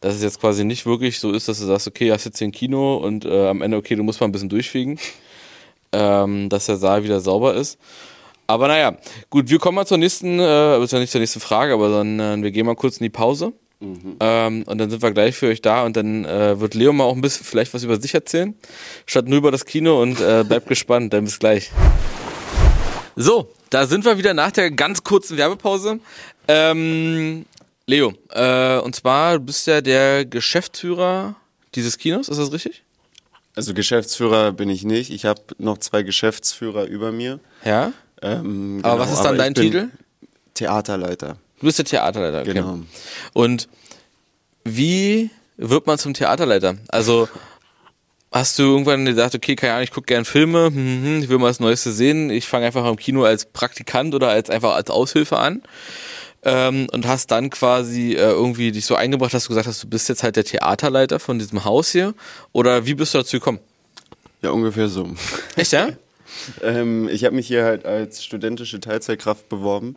[0.02, 2.48] dass es jetzt quasi nicht wirklich so ist, dass du sagst, okay, hast jetzt hier
[2.48, 5.00] ein Kino und äh, am Ende, okay, du musst mal ein bisschen durchfegen,
[5.91, 7.78] ähm, dass der Saal wieder sauber ist.
[8.48, 8.98] Aber naja,
[9.30, 12.19] gut, wir kommen mal zur nächsten, äh, ist ja nicht zur nächsten Frage, aber dann
[12.19, 13.54] äh, wir gehen mal kurz in die Pause.
[13.82, 17.06] Ähm, und dann sind wir gleich für euch da und dann äh, wird Leo mal
[17.06, 18.54] auch ein bisschen vielleicht was über sich erzählen,
[19.06, 21.72] statt nur über das Kino und äh, bleibt gespannt, dann bis gleich.
[23.15, 26.00] So, da sind wir wieder nach der ganz kurzen Werbepause.
[26.50, 27.45] Ähm,
[27.89, 31.36] Leo, äh, und zwar du bist ja der Geschäftsführer
[31.73, 32.84] dieses Kinos, ist das richtig?
[33.56, 35.10] Also Geschäftsführer bin ich nicht.
[35.10, 37.39] Ich habe noch zwei Geschäftsführer über mir.
[37.65, 37.91] Ja.
[38.21, 39.89] Ähm, Aber genau, was ist dann dein Titel?
[40.54, 41.38] Theaterleiter.
[41.60, 42.54] Du bist der Theaterleiter, okay.
[42.54, 42.80] Genau.
[43.34, 43.67] Und
[44.63, 46.78] wie wird man zum Theaterleiter?
[46.89, 47.28] Also
[48.32, 51.30] hast du irgendwann gesagt, okay, keine Ahnung, ich gucke gern Filme, hm, hm, hm, ich
[51.30, 54.75] will mal das Neueste sehen, ich fange einfach im Kino als Praktikant oder als einfach
[54.75, 55.63] als Aushilfe an
[56.43, 59.88] ähm, und hast dann quasi äh, irgendwie dich so eingebracht, dass du gesagt hast, du
[59.88, 62.13] bist jetzt halt der Theaterleiter von diesem Haus hier
[62.52, 63.60] oder wie bist du dazu gekommen?
[64.41, 65.10] Ja, ungefähr so.
[65.56, 65.89] Echt, ja?
[66.62, 69.95] Ähm, ich habe mich hier halt als studentische Teilzeitkraft beworben,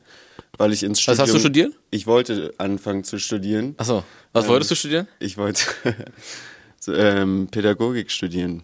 [0.56, 1.26] weil ich ins Was Studium...
[1.26, 1.74] hast du studiert?
[1.90, 3.74] Ich wollte anfangen zu studieren.
[3.76, 4.02] Achso,
[4.32, 5.06] was wolltest du studieren?
[5.18, 5.66] Ich wollte
[6.80, 8.62] so, ähm, Pädagogik studieren.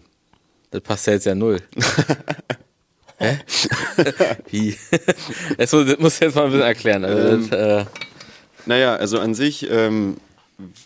[0.71, 1.61] Das passt ja jetzt ja null.
[3.19, 3.37] Hä?
[4.49, 4.75] Wie?
[5.57, 7.03] Das muss, das muss jetzt mal ein bisschen erklären.
[7.05, 7.85] Also das, äh,
[8.65, 10.17] Naja, also an sich ähm,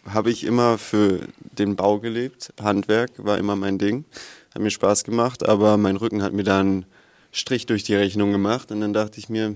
[0.10, 1.19] habe ich immer für
[1.58, 2.52] den Bau gelebt.
[2.62, 4.06] Handwerk war immer mein Ding.
[4.54, 6.86] hat mir Spaß gemacht, aber mein Rücken hat mir dann
[7.32, 9.56] Strich durch die Rechnung gemacht und dann dachte ich mir,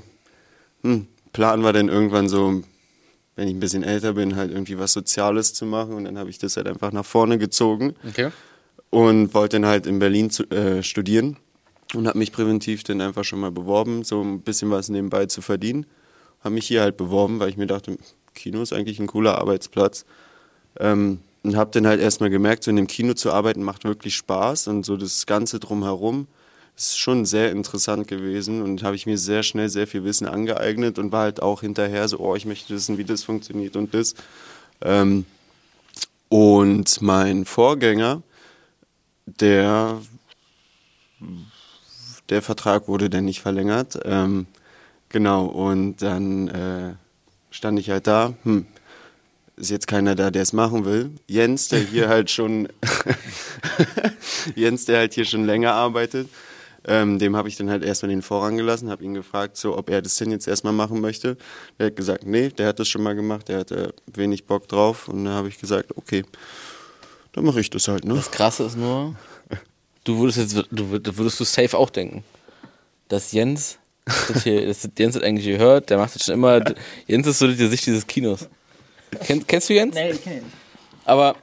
[0.83, 2.63] hm, Plan war dann irgendwann so,
[3.35, 6.29] wenn ich ein bisschen älter bin, halt irgendwie was Soziales zu machen und dann habe
[6.31, 8.29] ich das halt einfach nach vorne gezogen Okay.
[8.89, 11.37] und wollte dann halt in Berlin zu, äh, studieren
[11.93, 15.41] und habe mich präventiv dann einfach schon mal beworben, so ein bisschen was nebenbei zu
[15.41, 15.85] verdienen.
[16.43, 17.97] Habe mich hier halt beworben, weil ich mir dachte,
[18.33, 20.05] Kino ist eigentlich ein cooler Arbeitsplatz.
[20.79, 24.15] Ähm, und habe dann halt erstmal gemerkt, so in dem Kino zu arbeiten macht wirklich
[24.15, 26.27] Spaß und so das Ganze drumherum
[26.77, 30.99] ist schon sehr interessant gewesen und habe ich mir sehr schnell sehr viel Wissen angeeignet
[30.99, 34.13] und war halt auch hinterher so, oh, ich möchte wissen, wie das funktioniert und das.
[34.81, 35.25] Ähm,
[36.29, 38.21] und mein Vorgänger,
[39.25, 40.01] der,
[42.29, 43.99] der Vertrag wurde dann nicht verlängert.
[44.03, 44.47] Ähm,
[45.09, 46.93] genau, und dann äh,
[47.51, 48.65] stand ich halt da, hm,
[49.55, 51.11] ist jetzt keiner da, der es machen will.
[51.27, 52.69] Jens, der hier halt schon,
[54.55, 56.29] Jens, der halt hier schon länger arbeitet,
[56.85, 59.89] ähm, dem habe ich dann halt erstmal den Vorrang gelassen, habe ihn gefragt, so, ob
[59.89, 61.35] er das denn jetzt erstmal machen möchte.
[61.79, 65.09] Der hat gesagt, nee, der hat das schon mal gemacht, der hatte wenig Bock drauf.
[65.09, 66.23] Und dann habe ich gesagt, okay,
[67.33, 68.15] dann mache ich das halt, ne?
[68.15, 69.15] Das Krasse ist nur,
[70.07, 72.23] du würdest jetzt, du würd- würdest du safe auch denken,
[73.09, 76.61] dass Jens, das hier, das Jens hat eigentlich gehört, der macht das schon immer,
[77.07, 78.47] Jens ist so die Sicht dieses Kinos.
[79.25, 79.95] Kenn, kennst du Jens?
[79.95, 80.51] Nee, ich kenne ihn.
[81.05, 81.35] Aber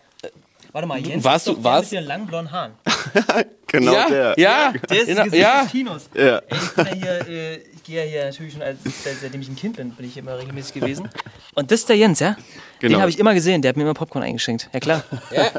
[0.73, 2.73] Warte mal, Jens Warst ist du- warst- der mit den langen blonden Haaren.
[3.67, 4.35] Genau ja, der.
[4.39, 5.63] ja, Der ist genau, ja.
[5.65, 6.03] des Kinos.
[6.15, 6.39] Ja.
[6.39, 6.93] Ey, ich bin ja
[7.25, 9.91] hier, äh, ich gehe ja hier natürlich schon, als, seit- seitdem ich ein Kind bin,
[9.91, 11.09] bin ich immer regelmäßig gewesen.
[11.55, 12.35] Und das ist der Jens, ja?
[12.81, 13.01] Den Genau.
[13.01, 14.71] habe ich immer gesehen, der hat mir immer Popcorn eingeschenkt.
[14.73, 15.03] Ja klar.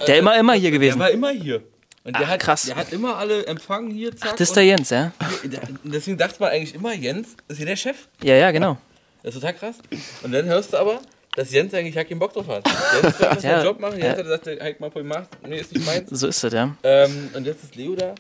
[0.08, 0.98] der immer, immer hier Der gewesen.
[1.00, 1.62] war immer hier.
[2.06, 2.62] Und der Ach, hat, krass.
[2.64, 4.32] Der hat immer alle empfangen hier, zack.
[4.38, 5.12] Das ist und der Jens, ja?
[5.84, 8.08] Deswegen dachte man eigentlich immer, Jens ist hier der Chef.
[8.24, 8.78] Ja, ja, genau.
[9.24, 9.76] Das ist total krass.
[10.22, 11.02] Und dann hörst du aber,
[11.36, 12.64] dass Jens eigentlich halt keinen Bock drauf hat.
[13.02, 13.40] Jens einfach Ja.
[13.42, 13.94] seinen Job machen.
[13.98, 14.18] Jens Ja.
[14.18, 15.30] hat gesagt, Heik mal gemacht.
[15.48, 16.10] Nee, ist nicht meins.
[16.12, 16.76] So ist das, ja.
[16.84, 18.14] Ähm, und jetzt ist Leo da.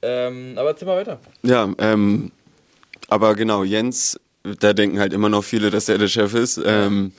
[0.00, 1.18] Ähm, aber erzähl mal weiter.
[1.42, 2.32] Ja, ähm,
[3.08, 4.18] aber genau, Jens,
[4.60, 6.58] da denken halt immer noch viele, dass er der Chef ist.
[6.64, 7.12] Ähm,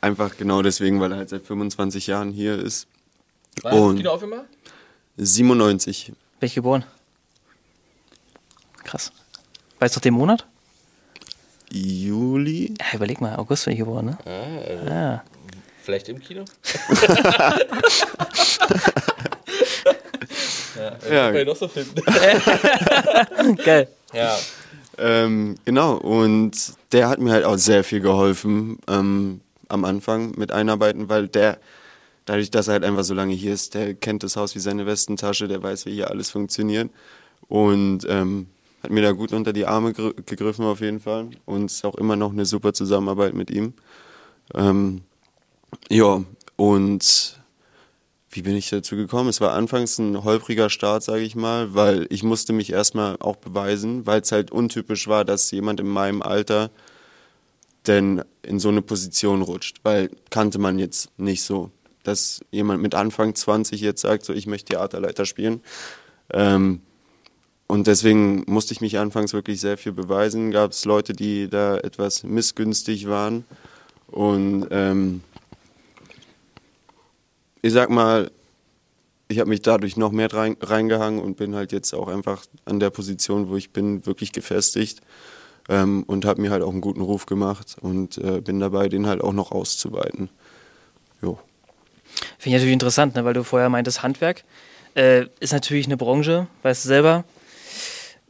[0.00, 2.88] einfach genau deswegen, weil er halt seit 25 Jahren hier ist.
[3.62, 4.44] Wann hast du Und- das Kino aufgemacht?
[5.24, 6.12] 97.
[6.40, 6.84] Bin ich geboren.
[8.84, 9.12] Krass.
[9.78, 10.46] Weißt du den Monat?
[11.70, 12.74] Juli?
[12.80, 14.18] Ja, überleg mal, August bin ich geboren, ne?
[14.24, 15.22] Ah, also Ja.
[15.82, 16.44] vielleicht im Kino?
[20.76, 21.24] ja, Ja.
[21.26, 22.00] kann man noch so finden.
[23.64, 23.88] Geil.
[24.12, 24.36] ja.
[24.98, 26.52] Ähm, genau, und
[26.92, 31.58] der hat mir halt auch sehr viel geholfen ähm, am Anfang mit Einarbeiten, weil der,
[32.30, 34.86] dadurch, dass er halt einfach so lange hier ist, der kennt das Haus wie seine
[34.86, 36.88] Westentasche, der weiß, wie hier alles funktioniert
[37.48, 38.46] und ähm,
[38.84, 41.84] hat mir da gut unter die Arme gr- gegriffen auf jeden Fall und es ist
[41.84, 43.74] auch immer noch eine super Zusammenarbeit mit ihm.
[44.54, 45.02] Ähm,
[45.88, 46.22] ja,
[46.54, 47.40] und
[48.30, 49.28] wie bin ich dazu gekommen?
[49.28, 53.36] Es war anfangs ein holpriger Start, sage ich mal, weil ich musste mich erstmal auch
[53.36, 56.70] beweisen, weil es halt untypisch war, dass jemand in meinem Alter
[57.88, 62.94] denn in so eine Position rutscht, weil kannte man jetzt nicht so, dass jemand mit
[62.94, 65.62] Anfang 20 jetzt sagt, so ich möchte Theaterleiter spielen.
[66.32, 66.80] Ähm,
[67.66, 70.50] und deswegen musste ich mich anfangs wirklich sehr viel beweisen.
[70.50, 73.44] Gab es Leute, die da etwas missgünstig waren
[74.10, 75.22] und ähm,
[77.62, 78.30] ich sag mal,
[79.28, 82.80] ich habe mich dadurch noch mehr rein, reingehangen und bin halt jetzt auch einfach an
[82.80, 85.00] der Position, wo ich bin, wirklich gefestigt
[85.68, 89.06] ähm, und habe mir halt auch einen guten Ruf gemacht und äh, bin dabei, den
[89.06, 90.30] halt auch noch auszuweiten.
[91.22, 91.38] Jo.
[92.38, 94.44] Finde ich natürlich interessant, ne, weil du vorher meintest, Handwerk
[94.94, 97.24] äh, ist natürlich eine Branche, weißt du selber.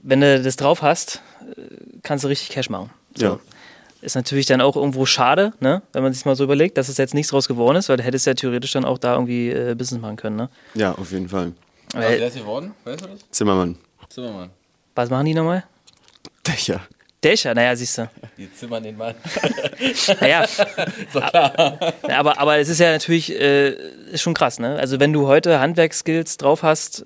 [0.03, 1.23] Wenn du das drauf hast,
[1.57, 1.63] äh,
[2.03, 2.91] kannst du richtig Cash machen.
[3.15, 3.25] So.
[3.25, 3.41] Ja.
[4.03, 6.97] Ist natürlich dann auch irgendwo schade, ne, wenn man sich mal so überlegt, dass es
[6.97, 9.75] jetzt nichts draus geworden ist, weil du hättest ja theoretisch dann auch da irgendwie äh,
[9.75, 10.37] Business machen können.
[10.37, 10.49] Ne?
[10.75, 11.53] Ja, auf jeden Fall.
[11.93, 12.75] Also, Weil, wer ist geworden?
[12.85, 13.21] Weißt du das?
[13.31, 13.77] Zimmermann.
[14.09, 14.51] Zimmermann.
[14.95, 15.65] was machen die nochmal?
[16.47, 16.81] Dächer.
[17.23, 18.09] Dächer, naja, siehst du.
[18.39, 19.15] Die zimmern den Mann.
[20.21, 20.47] Naja,
[22.09, 23.71] Ja, aber, aber es ist ja natürlich äh,
[24.11, 24.77] ist schon krass, ne?
[24.79, 27.05] Also wenn du heute Handwerkskills drauf hast,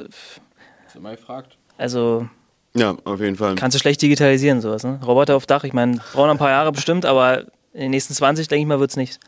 [0.86, 1.56] Hast du mal gefragt?
[1.78, 2.28] also
[2.76, 3.56] Ja, auf jeden Fall.
[3.56, 5.00] kannst du schlecht digitalisieren, sowas, ne?
[5.04, 7.40] Roboter auf Dach, ich meine, brauchen ein paar Jahre bestimmt, aber
[7.72, 9.18] in den nächsten 20, denke ich mal, wird's nicht.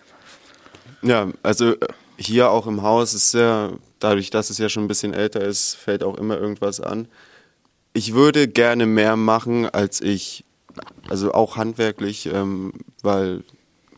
[1.03, 1.79] Ja, also äh,
[2.17, 5.75] hier auch im Haus ist ja, dadurch, dass es ja schon ein bisschen älter ist,
[5.75, 7.09] fällt auch immer irgendwas an.
[7.93, 10.45] Ich würde gerne mehr machen, als ich,
[11.09, 13.45] also auch handwerklich, ähm, weil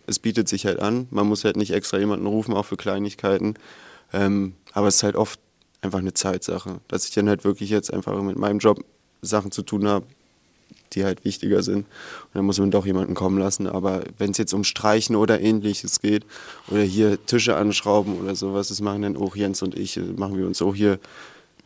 [0.06, 1.06] es bietet sich halt an.
[1.10, 3.54] Man muss halt nicht extra jemanden rufen, auch für Kleinigkeiten.
[4.12, 5.38] Ähm, aber es ist halt oft
[5.82, 8.84] einfach eine Zeitsache, dass ich dann halt wirklich jetzt einfach mit meinem Job
[9.22, 10.06] Sachen zu tun habe,
[10.92, 11.80] die halt wichtiger sind.
[11.80, 13.66] Und dann muss man doch jemanden kommen lassen.
[13.66, 16.24] Aber wenn es jetzt um Streichen oder ähnliches geht
[16.68, 20.46] oder hier Tische anschrauben oder sowas, das machen dann auch Jens und ich, machen wir
[20.46, 20.98] uns auch hier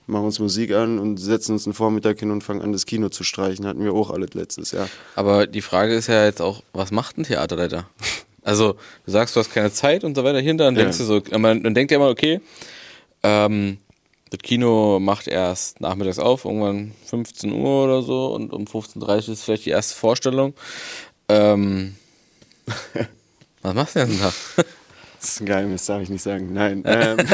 [0.07, 3.09] machen uns Musik an und setzen uns einen Vormittag hin und fangen an, das Kino
[3.09, 3.67] zu streichen.
[3.67, 4.89] Hatten wir auch alle letztes Jahr.
[5.15, 7.87] Aber die Frage ist ja jetzt auch, was macht ein Theaterleiter?
[8.45, 8.73] Also,
[9.07, 10.83] du sagst, du hast keine Zeit und so weiter hinter, dann Ja.
[10.83, 12.41] denkst du so, man, dann denkt ja immer, okay,
[13.23, 13.79] ähm,
[14.31, 19.33] das Kino macht erst nachmittags auf, irgendwann 15 Uhr oder so und um 15.30 Uhr
[19.35, 20.55] ist vielleicht die erste Vorstellung.
[21.29, 21.95] Ähm,
[23.63, 24.35] was machst du denn den Tag?
[25.23, 26.53] Das ist ein Geheimnis, darf ich nicht sagen.
[26.53, 26.83] Nein.
[26.85, 27.17] Ähm,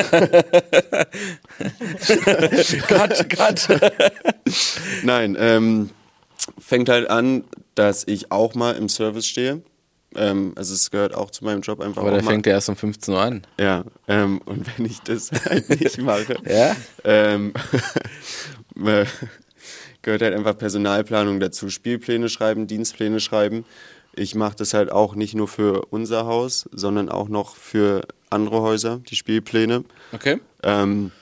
[2.87, 3.69] Cut, cut.
[5.03, 5.91] nein, ähm,
[6.59, 9.63] fängt halt an, dass ich auch mal im Service stehe.
[10.15, 12.31] Ähm, also es gehört auch zu meinem Job einfach Aber auch der mal.
[12.31, 13.43] fängt ja erst um 15 Uhr an.
[13.59, 16.77] Ja, ähm, und wenn ich das halt nicht mache, Ja?
[17.05, 17.53] ähm,
[18.85, 19.05] äh,
[20.03, 21.69] gehört halt einfach Personalplanung dazu.
[21.71, 23.65] Spielpläne schreiben, Dienstpläne schreiben.
[24.19, 28.61] Ich mache das halt auch nicht nur für unser Haus, sondern auch noch für andere
[28.61, 29.85] Häuser, die Spielpläne.
[30.13, 30.41] Okay.
[30.63, 31.13] Ähm,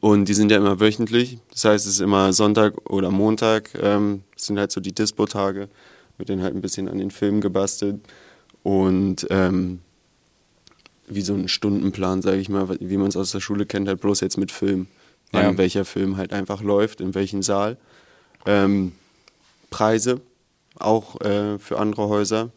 [0.00, 1.38] und die sind ja immer wöchentlich.
[1.50, 3.70] Das heißt, es ist immer Sonntag oder Montag.
[3.80, 5.68] Ähm, das sind halt so die Dispo-Tage.
[6.16, 8.00] Wird dann halt ein bisschen an den Filmen gebastelt.
[8.62, 9.80] Und ähm,
[11.06, 14.00] wie so ein Stundenplan, sage ich mal, wie man es aus der Schule kennt, halt
[14.00, 14.86] bloß jetzt mit Film.
[15.32, 15.46] Ja.
[15.46, 17.76] Wann welcher Film halt einfach läuft, in welchem Saal.
[18.46, 18.92] Ähm,
[19.70, 20.20] Preise
[20.78, 22.50] auch äh, für andere Häuser.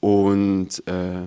[0.00, 1.26] Und äh,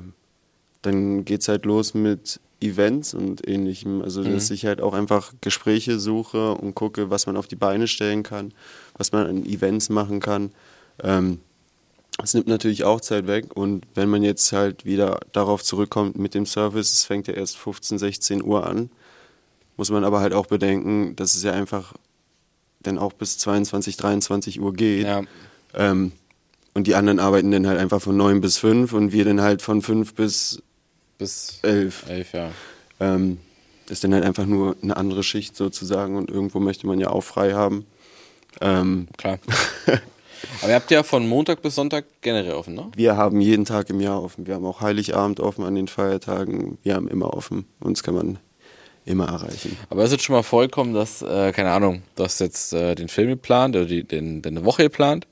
[0.81, 4.01] dann geht es halt los mit Events und ähnlichem.
[4.01, 7.87] Also, dass ich halt auch einfach Gespräche suche und gucke, was man auf die Beine
[7.87, 8.53] stellen kann,
[8.97, 10.51] was man an Events machen kann.
[11.01, 11.39] Ähm,
[12.21, 16.33] es nimmt natürlich auch Zeit weg und wenn man jetzt halt wieder darauf zurückkommt mit
[16.33, 18.89] dem Service, es fängt ja erst 15, 16 Uhr an,
[19.77, 21.93] muss man aber halt auch bedenken, dass es ja einfach
[22.81, 25.05] dann auch bis 22, 23 Uhr geht.
[25.05, 25.21] Ja.
[25.73, 26.11] Ähm,
[26.73, 29.61] und die anderen arbeiten dann halt einfach von 9 bis 5 und wir dann halt
[29.61, 30.61] von 5 bis
[31.17, 32.05] Bis 11.
[32.07, 32.51] 11, ja.
[32.99, 33.39] Ähm,
[33.89, 37.23] ist dann halt einfach nur eine andere Schicht sozusagen und irgendwo möchte man ja auch
[37.23, 37.85] frei haben.
[38.61, 39.39] Ähm, Klar.
[40.61, 42.89] Aber ihr habt ja von Montag bis Sonntag generell offen, ne?
[42.95, 44.47] wir haben jeden Tag im Jahr offen.
[44.47, 46.77] Wir haben auch Heiligabend offen an den Feiertagen.
[46.81, 47.65] Wir haben immer offen.
[47.81, 48.39] Uns kann man
[49.03, 49.75] immer erreichen.
[49.89, 53.09] Aber ist es schon mal vorgekommen, dass, äh, keine Ahnung, du hast jetzt äh, den
[53.09, 55.27] Film geplant oder die, den, deine Woche geplant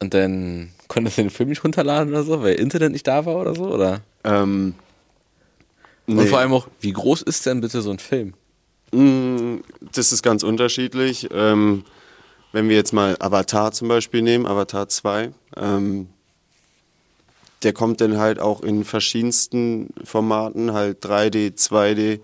[0.00, 3.36] und dann konntest du den Film nicht runterladen oder so, weil Internet nicht da war
[3.36, 4.00] oder so, oder?
[4.24, 4.74] Ähm,
[6.06, 6.26] Und nee.
[6.26, 8.34] vor allem auch, wie groß ist denn bitte so ein Film?
[8.92, 9.56] Mm,
[9.92, 11.28] Das ist ganz unterschiedlich.
[11.32, 11.84] Ähm,
[12.52, 16.08] wenn wir jetzt mal Avatar zum Beispiel nehmen, Avatar 2, ähm,
[17.62, 22.20] der kommt dann halt auch in verschiedensten Formaten, halt 3D, 2D,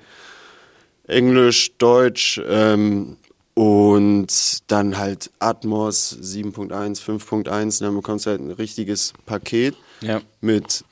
[1.09, 3.17] Englisch, Deutsch ähm,
[3.55, 10.21] und dann halt Atmos 7.1, 5.1, dann bekommst du halt ein richtiges Paket Ja.
[10.41, 10.85] mit,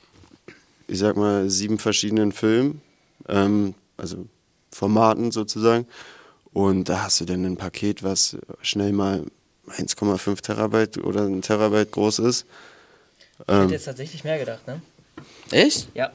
[0.87, 2.81] ich sag mal, sieben verschiedenen Filmen,
[3.27, 4.25] ähm, also
[4.71, 5.87] Formaten sozusagen.
[6.53, 9.25] Und da hast du dann ein Paket, was schnell mal
[9.69, 12.45] 1,5 Terabyte oder ein Terabyte groß ist.
[13.47, 14.81] Ich hätte jetzt tatsächlich mehr gedacht, ne?
[15.49, 15.87] Echt?
[15.93, 16.11] Ja.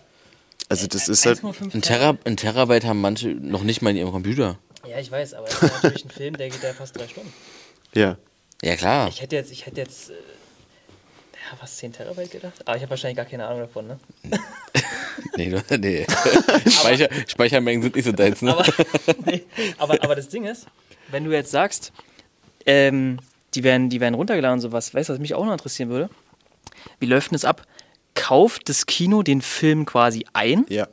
[0.69, 3.97] Also das ist halt, 1,5 Ein, Terra, ein Terabyte haben manche noch nicht mal in
[3.97, 4.59] ihrem Computer.
[4.89, 7.33] Ja, ich weiß, aber es ist natürlich ein Film, der geht ja fast drei Stunden.
[7.95, 8.17] ja.
[8.63, 9.09] Ja, klar.
[9.09, 12.55] Ich hätte jetzt, ich hätte jetzt, äh, ja, was, 10 Terabyte gedacht?
[12.65, 14.01] Aber ich habe wahrscheinlich gar keine Ahnung davon, ne?
[15.37, 16.07] Nee, du- nee.
[16.71, 18.53] Speicher, Speichermengen sind nicht so deins, ne?
[18.53, 18.65] Aber,
[19.27, 19.45] nee,
[19.77, 20.67] aber, aber das Ding ist,
[21.11, 21.93] wenn du jetzt sagst,
[22.65, 23.19] ähm,
[23.55, 26.09] die, werden, die werden runtergeladen und sowas, weißt du, was mich auch noch interessieren würde?
[26.99, 27.63] Wie läuft denn das ab?
[28.15, 30.65] Kauft das Kino den Film quasi ein?
[30.71, 30.89] Ja,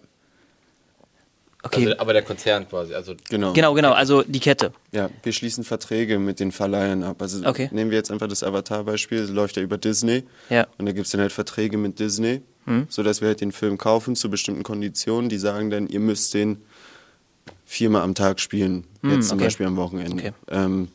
[1.66, 3.54] Okay, Also, aber der Konzern quasi, also genau.
[3.54, 4.74] genau, genau, also die Kette.
[4.92, 7.22] Ja, wir schließen Verträge mit den Verleihern ab.
[7.22, 7.70] Also Okay.
[7.72, 10.24] nehmen wir jetzt einfach das Avatar-Beispiel, das läuft ja über Disney.
[10.50, 10.68] Ja.
[10.78, 12.88] Und da gibt es dann halt Verträge mit Disney, Hm.
[12.90, 15.30] sodass wir halt den Film kaufen zu bestimmten Konditionen.
[15.30, 16.62] Die sagen dann, ihr müsst den
[17.66, 19.46] viermal am Tag spielen, jetzt zum okay.
[19.48, 20.14] Beispiel am Wochenende.
[20.22, 20.32] Okay.
[20.50, 20.90] Ähm,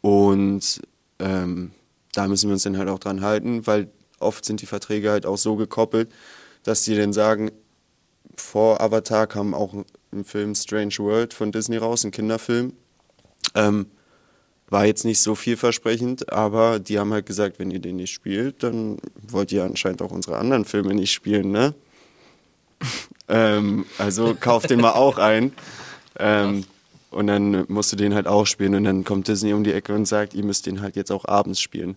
[0.00, 0.80] und
[1.18, 1.70] ähm,
[2.12, 5.26] da müssen wir uns dann halt auch dran halten, weil oft sind die Verträge halt
[5.26, 6.10] auch so gekoppelt,
[6.62, 7.50] dass die dann sagen,
[8.36, 9.74] vor Avatar kam auch
[10.12, 12.72] ein Film Strange World von Disney raus, ein Kinderfilm.
[13.54, 13.86] Ähm,
[14.68, 18.62] war jetzt nicht so vielversprechend, aber die haben halt gesagt, wenn ihr den nicht spielt,
[18.62, 21.74] dann wollt ihr anscheinend auch unsere anderen Filme nicht spielen, ne?
[23.28, 25.52] ähm, also kauft den mal auch ein.
[26.18, 26.64] Ähm,
[27.10, 28.74] und dann musst du den halt auch spielen.
[28.74, 31.24] Und dann kommt Disney um die Ecke und sagt, ihr müsst den halt jetzt auch
[31.26, 31.96] abends spielen.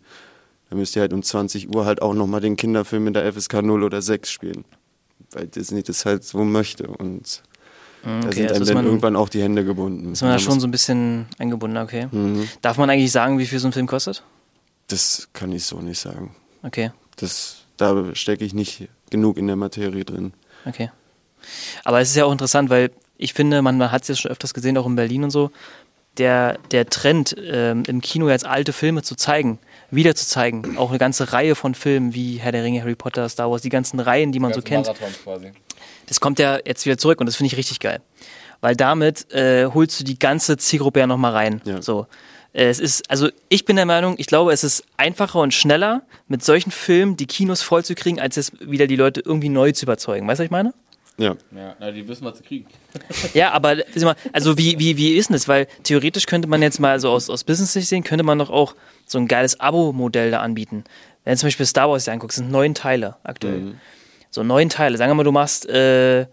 [0.70, 3.64] Dann müsst ihr halt um 20 Uhr halt auch nochmal den Kinderfilm in der FSK
[3.64, 4.64] 0 oder 6 spielen.
[5.32, 6.88] Weil Disney das halt so möchte.
[6.88, 7.44] Und
[8.04, 10.14] da okay, sind also einem dann man- irgendwann auch die Hände gebunden.
[10.14, 12.08] Ist man da Da schon so ein bisschen eingebunden, okay.
[12.12, 12.48] Mhm.
[12.62, 14.24] Darf man eigentlich sagen, wie viel so ein Film kostet?
[14.88, 16.36] Das kann ich so nicht sagen.
[16.64, 20.34] Okay, Das, da stecke ich nicht genug in der Materie drin.
[20.66, 20.92] okay.
[21.84, 24.32] Aber es ist ja auch interessant, weil ich finde, man, man hat es ja schon
[24.32, 25.52] öfters gesehen, auch in Berlin und so.
[26.18, 29.60] der, der Trend, ähm, im Kino jetzt alte Filme zu zeigen,
[29.92, 30.78] wieder zu zeigen.
[30.78, 33.70] Auch eine ganze Reihe von Filmen wie Herr der Ringe, Harry Potter, Star Wars, die
[33.70, 34.90] ganzen Reihen, die man so kennt.
[35.24, 35.52] quasi.
[36.08, 38.02] Das kommt ja jetzt wieder zurück und das finde ich richtig geil.
[38.62, 41.62] Weil damit äh, holst du die ganze Zielgruppe ja nochmal rein.
[41.66, 41.82] Ja.
[41.82, 42.08] So.
[42.54, 46.02] Äh, Es ist, also ich bin der Meinung, ich glaube, es ist einfacher und schneller,
[46.28, 49.72] mit solchen Filmen die Kinos voll zu kriegen, als jetzt wieder die Leute irgendwie neu
[49.74, 50.28] zu überzeugen.
[50.28, 50.74] Weißt du, was ich meine?
[51.20, 51.36] Ja.
[51.56, 52.68] Ja, na, die wissen, was sie kriegen.
[53.34, 55.48] Ja, aber mal, also wie, wie, wie ist denn das?
[55.48, 58.76] Weil theoretisch könnte man jetzt mal so aus, aus Business-Sicht sehen, könnte man doch auch
[59.08, 60.84] so ein geiles Abo-Modell da anbieten.
[61.24, 63.74] Wenn du zum Beispiel Star Wars dir anguckst, sind neun Teile aktuell.
[64.30, 64.98] So neun Teile.
[64.98, 66.28] Sagen wir mal, du machst äh,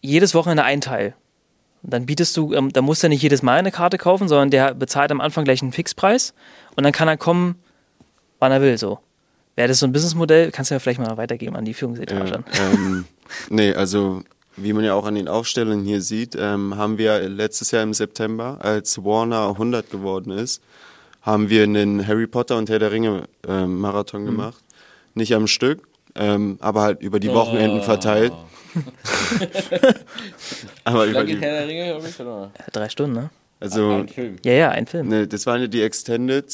[0.00, 1.14] jedes Wochenende ein Teil.
[1.82, 4.50] Und dann bietest du, ähm, da musst du nicht jedes Mal eine Karte kaufen, sondern
[4.50, 6.34] der bezahlt am Anfang gleich einen Fixpreis
[6.74, 7.56] und dann kann er kommen,
[8.40, 8.76] wann er will.
[8.76, 8.98] So.
[9.54, 10.50] Wäre das so ein Businessmodell?
[10.50, 12.44] Kannst du ja vielleicht mal weitergeben an die Führungsetage.
[12.52, 13.04] Ja, ähm,
[13.50, 14.22] nee, also
[14.56, 17.92] wie man ja auch an den Aufstellungen hier sieht, ähm, haben wir letztes Jahr im
[17.94, 20.62] September, als Warner 100 geworden ist,
[21.22, 24.26] haben wir einen Harry Potter und Herr der Ringe ähm, Marathon Mhm.
[24.26, 24.62] gemacht.
[25.14, 28.32] Nicht am Stück, ähm, aber halt über die Wochenenden verteilt.
[30.84, 32.52] aber über Lange die, Herr der Ringe, glaub ich, oder?
[32.72, 33.30] Drei Stunden, ne?
[33.60, 34.36] also Ein Film.
[34.44, 35.08] Ja, ja, ein Film.
[35.08, 36.44] ne, das waren ja die Extended,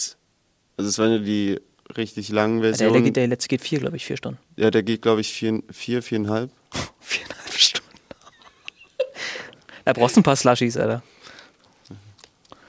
[0.77, 1.61] also das waren ja die
[1.97, 3.05] richtig langen Der, der, Versionen.
[3.05, 4.39] geht- der letzte geht vier, glaube ich, vier Stunden.
[4.57, 6.51] ja, der geht glaube ich vier, vier, viereinhalb.
[7.01, 7.89] Viereinhalb Stunden.
[9.85, 11.03] Da brauchst du ein paar Slushies, Alter.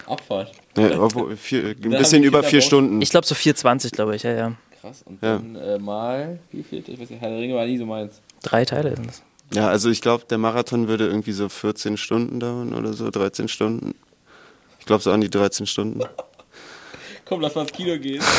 [0.07, 0.51] Abfahrt.
[0.75, 2.61] Ne, obwohl, vier, ein Da bisschen über vier.
[2.61, 3.01] Stunden.
[3.01, 4.53] Ich glaube so 4,20, glaube ich, ja, ja.
[4.81, 5.03] Krass.
[5.05, 5.37] Und Ja.
[5.37, 6.83] dann äh, mal, wie viel?
[6.85, 8.19] Ich weiß nicht, Herr der Ringe war nie so meins.
[8.41, 9.21] Drei Teile sind es.
[9.53, 13.47] Ja, also ich glaube, der Marathon würde irgendwie so 14 Stunden dauern oder so, 13
[13.47, 13.93] Stunden.
[14.79, 16.01] Ich glaube so an die 13 Stunden.
[17.25, 18.21] Komm, lass mal ins Kino gehen.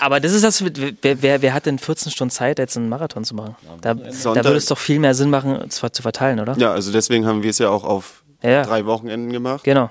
[0.00, 3.24] Aber das ist das, wer, wer, wer hat denn 14 Stunden Zeit, jetzt einen Marathon
[3.24, 3.56] zu machen?
[3.80, 6.56] Da, da würde es doch viel mehr Sinn machen, zwar zu verteilen, oder?
[6.58, 9.64] Ja, also deswegen haben wir es ja auch auf Ja, drei Wochenenden gemacht.
[9.64, 9.90] Genau.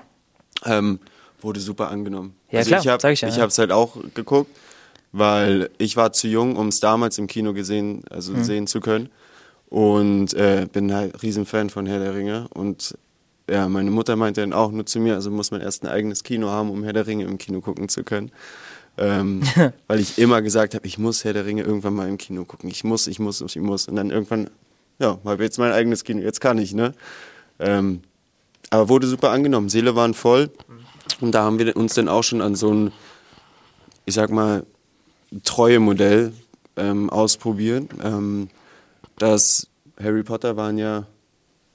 [0.64, 1.00] Ähm,
[1.40, 2.34] wurde super angenommen.
[2.50, 3.42] Ja, also klar, ich habe sag ich ja, ich ja.
[3.42, 4.50] habe es halt auch geguckt,
[5.12, 8.44] weil ich war zu jung, um es damals im Kino gesehen, also Hm.
[8.44, 9.10] sehen zu können.
[9.68, 12.46] Und äh, bin halt Riesenfan von Herr der Ringe.
[12.54, 12.96] Und
[13.50, 16.22] ja, meine Mutter meinte dann auch nur zu mir, also muss man erst ein eigenes
[16.22, 18.30] Kino haben, um Herr der Ringe im Kino gucken zu können.
[18.98, 19.42] Ähm,
[19.86, 22.70] weil ich immer gesagt habe, ich muss Herr der Ringe irgendwann mal im Kino gucken.
[22.70, 23.88] Ich muss, ich muss, ich muss.
[23.88, 24.50] Und dann irgendwann,
[24.98, 26.20] ja, habe jetzt mein eigenes Kino.
[26.20, 26.92] Jetzt kann ich, ne?
[27.58, 28.00] Ähm,
[28.70, 29.68] aber wurde super angenommen.
[29.68, 30.50] Seele waren voll.
[31.20, 32.92] Und da haben wir uns dann auch schon an so ein,
[34.04, 34.64] ich sag mal,
[35.44, 36.32] treue Modell
[36.76, 37.90] ähm, ausprobiert.
[38.02, 38.48] Ähm,
[39.18, 39.68] das
[40.00, 41.06] Harry Potter waren ja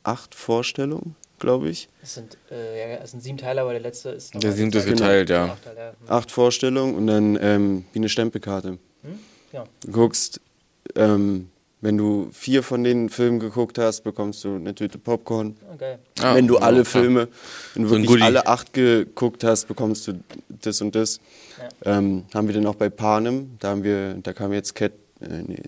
[0.03, 1.89] acht Vorstellungen, glaube ich.
[2.02, 4.34] Es sind, äh, ja, es sind sieben Teile, aber der letzte ist.
[4.42, 5.50] Der siebte ist geteilt, ja.
[5.50, 6.08] Hm.
[6.08, 8.78] Acht Vorstellungen und dann ähm, wie eine Stempelkarte.
[9.52, 9.66] Ja.
[9.84, 10.39] Du guckst,
[10.96, 11.50] ähm,
[11.82, 15.58] wenn du vier von den Filmen geguckt hast, bekommst du eine Tüte Popcorn.
[15.74, 15.98] Okay.
[16.22, 16.86] Ah, wenn du ja, alle.
[16.86, 17.28] Filme,
[17.74, 20.24] wenn du So wirklich alle acht geguckt hast, bekommst du
[20.62, 21.20] das und das.
[21.84, 25.42] Ähm, haben wir dann auch bei Panem, da haben wir, da kam jetzt Cat, äh,
[25.46, 25.62] nee,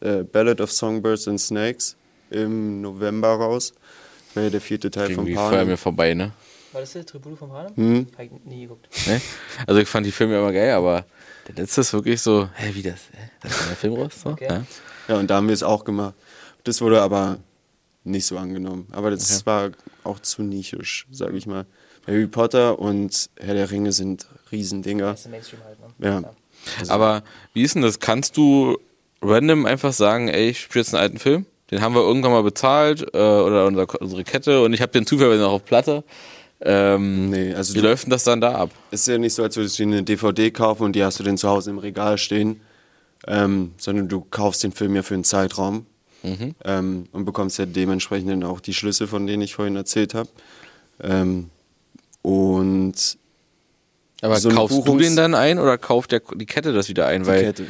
[0.00, 1.96] äh, Ballad of Songbirds and Snakes
[2.30, 3.72] im November raus.
[4.38, 5.76] Das war ja der vierte Teil Irgendwie von an mir Panem.
[5.76, 6.32] vorbei, ne?
[6.72, 7.74] War das der Tribute von Panem?
[7.76, 8.06] Hm.
[8.16, 8.88] Hab ich nie geguckt.
[9.06, 9.20] ne?
[9.66, 11.04] Also ich fand die Filme immer geil, aber
[11.48, 13.00] der letzte ist wirklich so, hä, wie das?
[13.12, 13.30] Hä?
[13.40, 14.12] Da ist ein Film raus?
[14.22, 14.30] So?
[14.30, 14.46] Okay.
[14.48, 14.64] Ja?
[15.08, 16.14] Ja, und da haben wir es auch gemacht.
[16.64, 17.38] Das wurde aber
[18.04, 18.86] nicht so angenommen.
[18.92, 19.70] Aber das war
[20.04, 21.66] auch zu nischisch, sage ich mal.
[22.06, 25.10] Harry Potter und Herr der Ringe sind Riesendinger.
[25.12, 26.08] Das ist Mainstream halt, ne?
[26.08, 26.34] Ja.
[26.88, 27.22] Aber
[27.54, 27.98] wie ist denn das?
[27.98, 28.78] Kannst du
[29.20, 31.46] random einfach sagen, ey, ich spiele jetzt einen alten Film?
[31.70, 35.06] Den haben wir irgendwann mal bezahlt äh, oder unser, unsere Kette und ich habe den
[35.06, 36.02] zufällig noch auf Platte.
[36.60, 38.70] Ähm, Nee, also wie du- läuft denn das dann da ab?
[38.90, 41.20] Es ist ja nicht so, als würdest du dir eine DVD kaufen und die hast
[41.20, 42.60] du dann zu Hause im Regal stehen,
[43.26, 45.86] ähm, sondern du kaufst den Film ja für einen Zeitraum
[46.64, 50.28] ähm, und bekommst ja dementsprechend dann auch die Schlüsse, von denen ich vorhin erzählt habe.
[51.00, 51.48] Ähm,
[52.22, 52.94] und
[54.20, 57.06] Aber So kaufst du Buchungs- den dann ein oder kauft der, die Kette das wieder
[57.06, 57.22] ein?
[57.22, 57.66] die Weil Kette.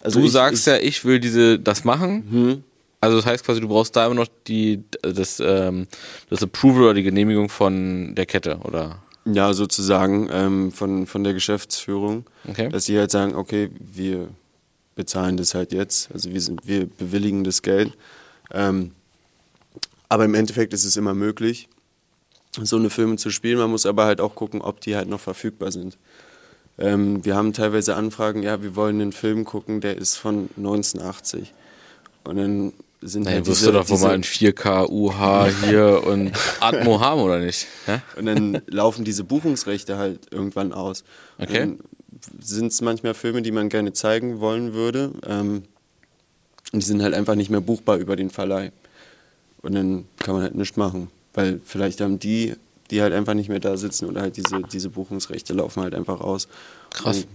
[0.00, 2.24] Also du ich- sagst ich, ja, ich will diese das machen.
[2.30, 2.64] Hm,
[3.00, 5.86] Also das heißt quasi, du brauchst da immer noch die das ähm,
[6.30, 11.32] das Approval oder die Genehmigung von der Kette oder Ja, sozusagen ähm, von, von der
[11.34, 12.68] Geschäftsführung, Okay.
[12.70, 14.28] dass die halt sagen, okay, wir
[14.96, 17.92] bezahlen das halt jetzt, also wir, sind, wir bewilligen das Geld.
[18.52, 18.92] Ähm,
[20.08, 21.68] aber im Endeffekt ist es immer möglich,
[22.60, 23.58] so eine Filme zu spielen.
[23.58, 25.98] Man muss aber halt auch gucken, ob die halt noch verfügbar sind.
[26.78, 31.52] Ähm, wir haben teilweise Anfragen, ja, wir wollen einen Film gucken, der ist von 1980.
[32.24, 36.02] Und dann sind Naja, halt wirst diese, du doch wohl mal in 4K, UH hier
[36.06, 37.66] und Atmo haben, oder nicht?
[37.86, 38.02] Ja?
[38.16, 41.04] Und dann laufen diese Buchungsrechte halt irgendwann aus.
[41.38, 41.60] Okay.
[41.60, 41.78] Dann
[42.40, 45.12] sind es manchmal Filme, die man gerne zeigen wollen würde.
[45.26, 45.64] Ähm,
[46.72, 48.72] und die sind halt einfach nicht mehr buchbar über den Verleih.
[49.62, 51.10] Und dann kann man halt nichts machen.
[51.34, 52.54] Weil vielleicht haben die
[52.90, 56.20] die halt einfach nicht mehr da sitzen oder halt diese, diese Buchungsrechte laufen halt einfach
[56.20, 56.48] aus.
[56.90, 57.26] Krass.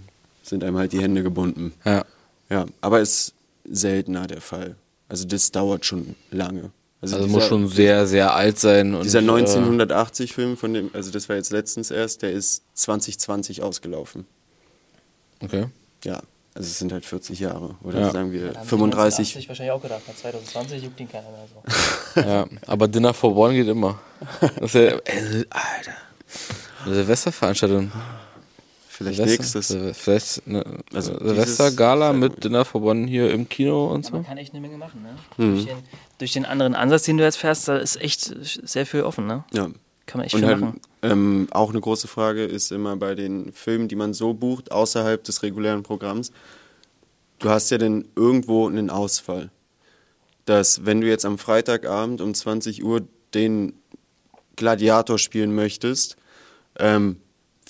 [0.42, 1.74] Sind einem halt die Hände gebunden.
[1.86, 2.06] Ja.
[2.50, 3.34] Ja, aber ist
[3.64, 4.76] seltener der Fall.
[5.14, 6.72] Also das dauert schon lange.
[7.00, 8.96] Also dieser, muss schon sehr, sehr alt sein.
[8.96, 13.62] Und, dieser äh, 1980-Film von dem, also das war jetzt letztens erst, der ist 2020
[13.62, 14.26] ausgelaufen.
[15.40, 15.68] Okay.
[16.04, 16.16] Ja,
[16.56, 18.12] also es sind halt 40 Jahre oder Ja.
[18.12, 19.36] sagen wir die 35.
[19.36, 21.46] 1980 wahrscheinlich auch gedacht, na 2020 juckt ihn keiner mehr
[22.16, 22.20] so.
[22.20, 24.00] Ja, aber Dinner for One geht immer.
[24.42, 25.94] Das ist ja, äh, Alter.
[26.86, 27.92] Eine Silvesterveranstaltung.
[29.04, 29.68] Vielleicht Silvester, nächstes.
[29.68, 34.12] Silve- Vielleicht eine Also Silvestergala dieses- mit Dinner for One hier im Kino und Ja,
[34.12, 34.28] man so.
[34.28, 35.16] kann echt eine Menge machen, ne?
[35.38, 35.54] Mhm.
[35.56, 35.78] Durch, den,
[36.20, 38.34] durch den anderen Ansatz, den du jetzt fährst, da ist echt
[38.68, 39.44] sehr viel offen, ne?
[39.54, 39.70] Ja.
[40.06, 40.82] Kann man echt Und viel halt, machen.
[41.02, 45.24] ähm, auch eine große Frage ist immer bei den Filmen, die man so bucht, außerhalb
[45.24, 46.32] des regulären Programms.
[47.40, 49.50] Du hast ja dann irgendwo einen Ausfall.
[50.46, 53.02] Dass, wenn du jetzt am Freitagabend um 20 Uhr
[53.34, 53.74] den
[54.58, 56.18] Gladiator spielen möchtest,
[56.80, 57.18] ähm,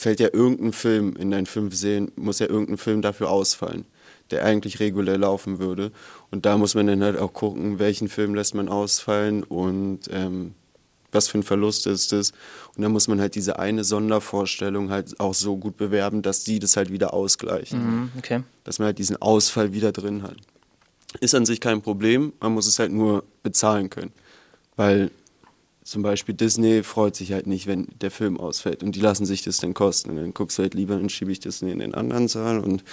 [0.03, 3.85] fällt ja irgendein Film in deinen fünf Serien, muss ja irgendein Film dafür ausfallen,
[4.31, 5.91] der eigentlich regulär laufen würde.
[6.29, 10.55] Und da muss man dann halt auch gucken, welchen Film lässt man ausfallen und ähm,
[11.13, 12.31] was für ein Verlust ist das.
[12.75, 16.59] Und dann muss man halt diese eine Sondervorstellung halt auch so gut bewerben, dass die
[16.59, 17.79] das halt wieder ausgleichen.
[17.79, 18.43] Mhm, okay.
[18.65, 20.35] Dass man halt diesen Ausfall wieder drin hat.
[21.21, 24.11] Ist an sich kein Problem, man muss es halt nur bezahlen können.
[24.75, 25.11] Weil
[25.83, 29.43] zum Beispiel Disney freut sich halt nicht, wenn der Film ausfällt und die lassen sich
[29.43, 30.11] das dann kosten.
[30.11, 32.83] Und dann guckst du halt lieber, dann schiebe ich das in den anderen Saal und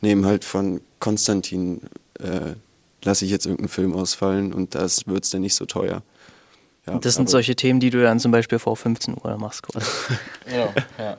[0.00, 1.82] nehme halt von Konstantin,
[2.20, 2.54] äh,
[3.04, 6.02] lasse ich jetzt irgendeinen Film ausfallen und das wird es dann nicht so teuer.
[6.86, 9.86] Ja, Das sind solche Themen, die du dann zum Beispiel vor 15 Uhr machst, quasi.
[10.50, 11.16] Ja, ja.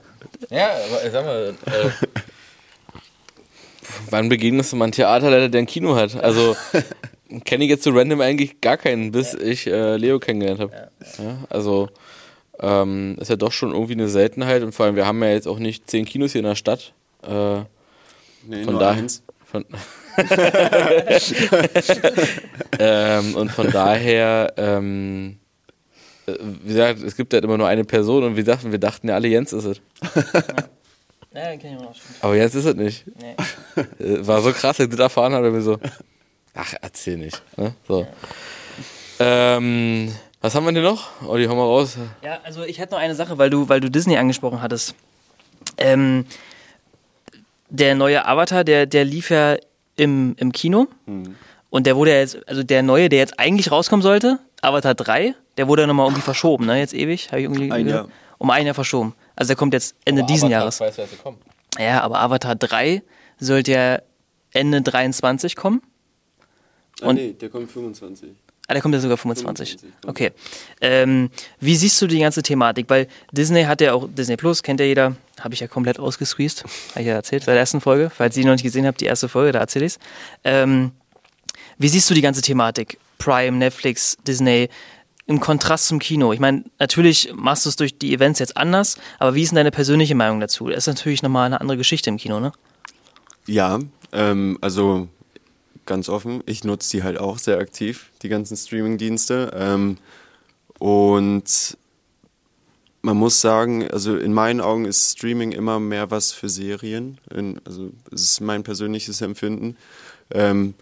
[0.50, 1.90] Ja, aber sag mal, äh,
[4.10, 6.16] wann begegnest du mal einen Theaterleiter, der ein Kino hat?
[6.16, 6.56] Also
[7.42, 10.90] kenne ich jetzt so random eigentlich gar keinen, bis ich äh, Leo kennengelernt habe.
[11.18, 11.90] Ja, also
[12.60, 15.48] ähm, ist ja doch schon irgendwie eine Seltenheit und vor allem wir haben ja jetzt
[15.48, 16.94] auch nicht zehn Kinos hier in der Stadt.
[17.24, 17.62] Äh,
[18.46, 19.06] Nee, von daher.
[22.80, 25.38] ähm, und von daher, ähm,
[26.26, 29.08] äh, wie gesagt, es gibt halt immer nur eine Person und wie gesagt, wir dachten
[29.08, 29.82] ja alle, Jens ist es.
[31.36, 31.96] Ja, den kenn ich auch noch.
[31.96, 32.18] stimmt.
[32.22, 33.06] Aber Jens ist es nicht.
[33.20, 33.36] Nee.
[34.06, 35.80] Äh, War so krass, als ich das erfahren habe, mir so,
[36.56, 37.42] ach, erzähl nicht.
[37.58, 37.74] Ne?
[37.88, 38.08] So.
[39.20, 41.10] Ähm, was haben wir denn noch?
[41.26, 41.98] Olli, hau mal raus.
[42.22, 44.96] Ja, also ich hätte noch eine Sache, weil du, weil du Disney angesprochen hattest.
[45.78, 46.26] Ähm,
[47.70, 49.58] der neue Avatar, der, der lief ja
[49.96, 50.88] im, im Kino.
[51.70, 55.34] Und der wurde ja jetzt, also der neue, der jetzt eigentlich rauskommen sollte, Avatar 3,
[55.58, 56.78] der wurde ja nochmal irgendwie verschoben, ne?
[56.80, 57.32] Jetzt ewig.
[57.32, 57.88] Hab ich irgendwie Ein?
[57.88, 58.08] Jahr.
[58.38, 59.16] Um ein Jahr verschoben.
[59.36, 60.80] Also der kommt jetzt Ende diesen Jahres.
[60.80, 60.98] Weiß.
[61.80, 63.02] Ja, aber Avatar 3
[63.40, 64.00] sollte ja
[64.52, 65.82] Ende 23 kommen.
[67.02, 68.30] Ah, Und- nee, der kommt 25.
[68.68, 69.72] Ah, der kommt ja sogar 25.
[69.72, 70.32] 25, Okay.
[70.80, 71.30] Ähm,
[71.60, 72.90] wie siehst du die ganze Thematik?
[72.90, 76.64] Weil Disney hat ja auch, Disney Plus kennt ja jeder, habe ich ja komplett ausgesqueezed,
[76.92, 78.10] habe ich ja erzählt, bei der ersten Folge.
[78.10, 80.00] Falls ihr die noch nicht gesehen habt, die erste Folge, da erzähle ich's.
[80.46, 80.92] Ähm,
[81.78, 82.98] wie siehst du die ganze Thematik?
[83.18, 84.70] Prime, Netflix, Disney,
[85.26, 86.32] im Kontrast zum Kino.
[86.34, 89.56] Ich meine, natürlich machst du es durch die Events jetzt anders, aber wie ist denn
[89.58, 90.68] deine persönliche Meinung dazu?
[90.70, 92.52] Das ist natürlich nochmal eine andere Geschichte im Kino, ne?
[93.46, 93.80] Ja,
[94.14, 95.08] ähm, also
[95.86, 99.52] ganz offen, ich nutze die halt auch sehr aktiv, die ganzen Streaming-Dienste.
[99.56, 99.98] Ähm,
[100.80, 101.78] und
[103.02, 107.20] man muss sagen, also in meinen Augen ist Streaming immer mehr was für Serien.
[107.34, 109.78] In, also es ist mein persönliches Empfinden.
[110.32, 110.74] Ähm,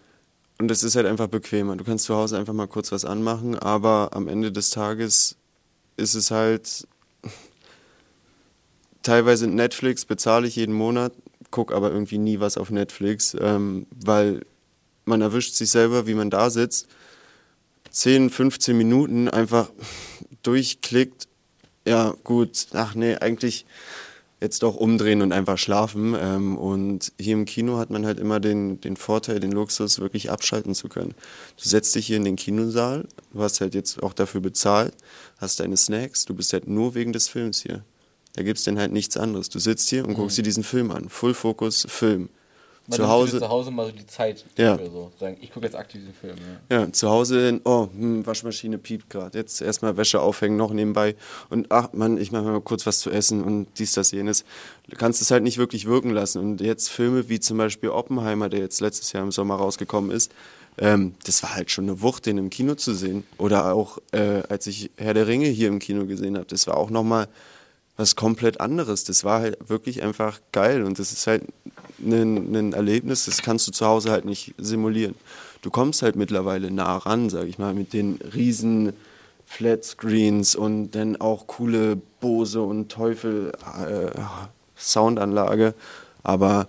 [0.59, 1.75] und es ist halt einfach bequemer.
[1.75, 5.35] Du kannst zu Hause einfach mal kurz was anmachen, aber am Ende des Tages
[5.97, 6.87] ist es halt
[9.01, 11.13] teilweise Netflix bezahle ich jeden Monat,
[11.49, 14.41] gucke aber irgendwie nie was auf Netflix, ähm, weil
[15.11, 16.87] man erwischt sich selber, wie man da sitzt,
[17.91, 19.69] 10, 15 Minuten einfach
[20.41, 21.27] durchklickt,
[21.85, 23.65] ja gut, ach nee, eigentlich
[24.39, 26.15] jetzt doch umdrehen und einfach schlafen.
[26.19, 30.31] Ähm, und hier im Kino hat man halt immer den, den Vorteil, den Luxus, wirklich
[30.31, 31.13] abschalten zu können.
[31.61, 34.93] Du setzt dich hier in den Kinosaal, du hast halt jetzt auch dafür bezahlt,
[35.37, 37.83] hast deine Snacks, du bist halt nur wegen des Films hier.
[38.33, 39.49] Da gibt's denn halt nichts anderes.
[39.49, 41.09] Du sitzt hier und guckst dir diesen Film an.
[41.09, 42.29] Full Fokus, Film.
[42.91, 44.77] Zu Hause, zu Hause mal so die Zeit Ja.
[44.77, 45.11] so.
[45.19, 46.35] Sagen, ich gucke jetzt aktiv diesen Film.
[46.69, 46.81] Ja.
[46.81, 49.37] ja, zu Hause, oh, hm, Waschmaschine piept gerade.
[49.37, 51.15] Jetzt erstmal Wäsche aufhängen, noch nebenbei.
[51.49, 54.43] Und ach Mann, ich mache mal kurz was zu essen und dies, das, jenes.
[54.89, 56.39] Du kannst es halt nicht wirklich wirken lassen.
[56.39, 60.31] Und jetzt Filme wie zum Beispiel Oppenheimer, der jetzt letztes Jahr im Sommer rausgekommen ist,
[60.77, 63.23] ähm, das war halt schon eine Wucht, den im Kino zu sehen.
[63.37, 66.77] Oder auch, äh, als ich Herr der Ringe hier im Kino gesehen habe, das war
[66.77, 67.27] auch nochmal
[67.97, 69.03] was komplett anderes.
[69.03, 71.43] Das war halt wirklich einfach geil und das ist halt
[71.99, 75.15] ein, ein Erlebnis, das kannst du zu Hause halt nicht simulieren.
[75.61, 78.93] Du kommst halt mittlerweile nah ran, sag ich mal, mit den riesen
[79.45, 83.51] Flat Screens und dann auch coole Bose und Teufel
[83.85, 84.09] äh,
[84.75, 85.75] Soundanlage.
[86.23, 86.67] Aber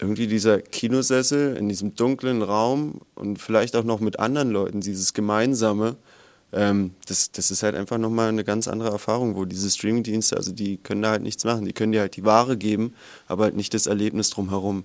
[0.00, 5.14] irgendwie dieser Kinosessel in diesem dunklen Raum und vielleicht auch noch mit anderen Leuten, dieses
[5.14, 5.96] Gemeinsame,
[6.52, 10.52] ähm, das, das ist halt einfach nochmal eine ganz andere Erfahrung, wo diese Streamingdienste, also
[10.52, 11.64] die können da halt nichts machen.
[11.64, 12.94] Die können dir halt die Ware geben,
[13.26, 14.84] aber halt nicht das Erlebnis drumherum.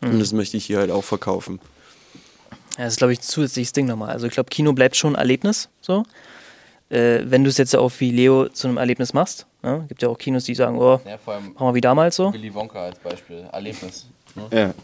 [0.00, 0.10] Mhm.
[0.10, 1.60] Und das möchte ich hier halt auch verkaufen.
[2.78, 4.10] Ja, das ist, glaube ich, ein zusätzliches Ding nochmal.
[4.10, 6.04] Also ich glaube, Kino bleibt schon ein Erlebnis, so.
[6.90, 9.46] Äh, wenn du es jetzt auch wie Leo zu einem Erlebnis machst.
[9.62, 9.84] Ne?
[9.88, 12.32] Gibt ja auch Kinos, die sagen, oh, ja, vor allem machen wir wie damals so.
[12.32, 14.06] Willy Wonka als Beispiel, Erlebnis.
[14.34, 14.48] Ne?
[14.50, 14.74] Ja.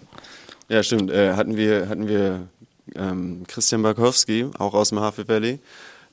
[0.68, 1.10] ja, stimmt.
[1.10, 2.46] Äh, hatten wir, hatten wir
[2.94, 5.58] ähm, Christian Barkowski, auch aus dem Havel Valley.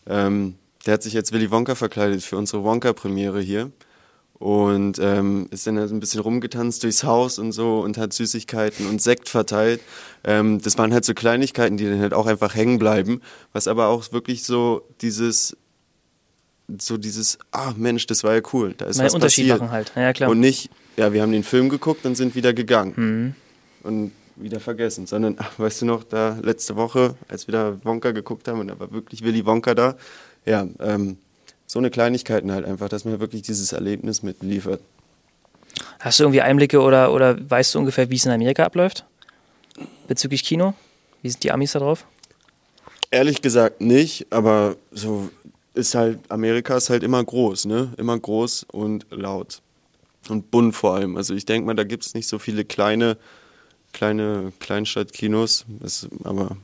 [0.08, 3.72] Ähm, der hat sich jetzt Willy Wonka verkleidet für unsere Wonka-Premiere hier
[4.34, 9.02] und ähm, ist dann ein bisschen rumgetanzt durchs Haus und so und hat Süßigkeiten und
[9.02, 9.80] Sekt verteilt.
[10.26, 13.22] Ähm, das waren halt so Kleinigkeiten, die dann halt auch einfach hängen bleiben,
[13.54, 15.56] was aber auch wirklich so dieses
[16.80, 19.60] so dieses, ah Mensch, das war ja cool, da ist Mal was Unterschied passiert.
[19.60, 20.30] machen halt, ja klar.
[20.30, 23.36] Und nicht, ja, wir haben den Film geguckt und sind wieder gegangen mhm.
[23.84, 28.12] und wieder vergessen, sondern, ach, weißt du noch, da letzte Woche, als wir da Wonka
[28.12, 29.96] geguckt haben und da war wirklich Willy Wonka da,
[30.46, 31.18] ja, ähm,
[31.66, 34.82] so eine Kleinigkeiten halt einfach, dass man wirklich dieses Erlebnis mitliefert.
[36.00, 39.06] Hast du irgendwie Einblicke oder, oder weißt du ungefähr, wie es in Amerika abläuft?
[40.08, 40.74] Bezüglich Kino?
[41.22, 42.06] Wie sind die Amis da drauf?
[43.10, 45.30] Ehrlich gesagt nicht, aber so
[45.74, 47.94] ist halt, Amerika ist halt immer groß, ne?
[47.98, 49.62] Immer groß und laut.
[50.30, 51.18] Und bunt vor allem.
[51.18, 53.18] Also ich denke mal, da gibt es nicht so viele kleine,
[53.94, 55.66] kleine Kleinstadtkinos.
[56.24, 56.58] Aber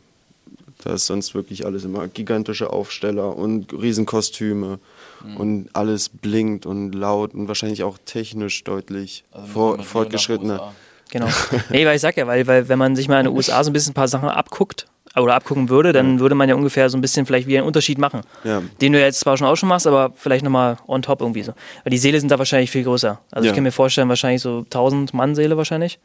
[0.84, 4.80] da ist sonst wirklich alles immer gigantische Aufsteller und Riesenkostüme
[5.24, 5.38] mhm.
[5.38, 10.74] und alles blinkt und laut und wahrscheinlich auch technisch deutlich also vor, fortgeschrittener.
[11.12, 11.26] Genau.
[11.72, 13.72] nee, weil ich sag ja, weil, weil wenn man sich mal in den USA so
[13.72, 16.20] ein bisschen ein paar Sachen abguckt oder abgucken würde, dann ja.
[16.20, 18.22] würde man ja ungefähr so ein bisschen vielleicht wie einen Unterschied machen.
[18.44, 18.62] Ja.
[18.80, 21.54] Den du jetzt zwar schon auch schon machst, aber vielleicht nochmal on top irgendwie so.
[21.84, 23.20] Weil die Seele sind da wahrscheinlich viel größer.
[23.32, 23.52] Also ja.
[23.52, 25.98] ich kann mir vorstellen, wahrscheinlich so 1000 Mann Seele wahrscheinlich.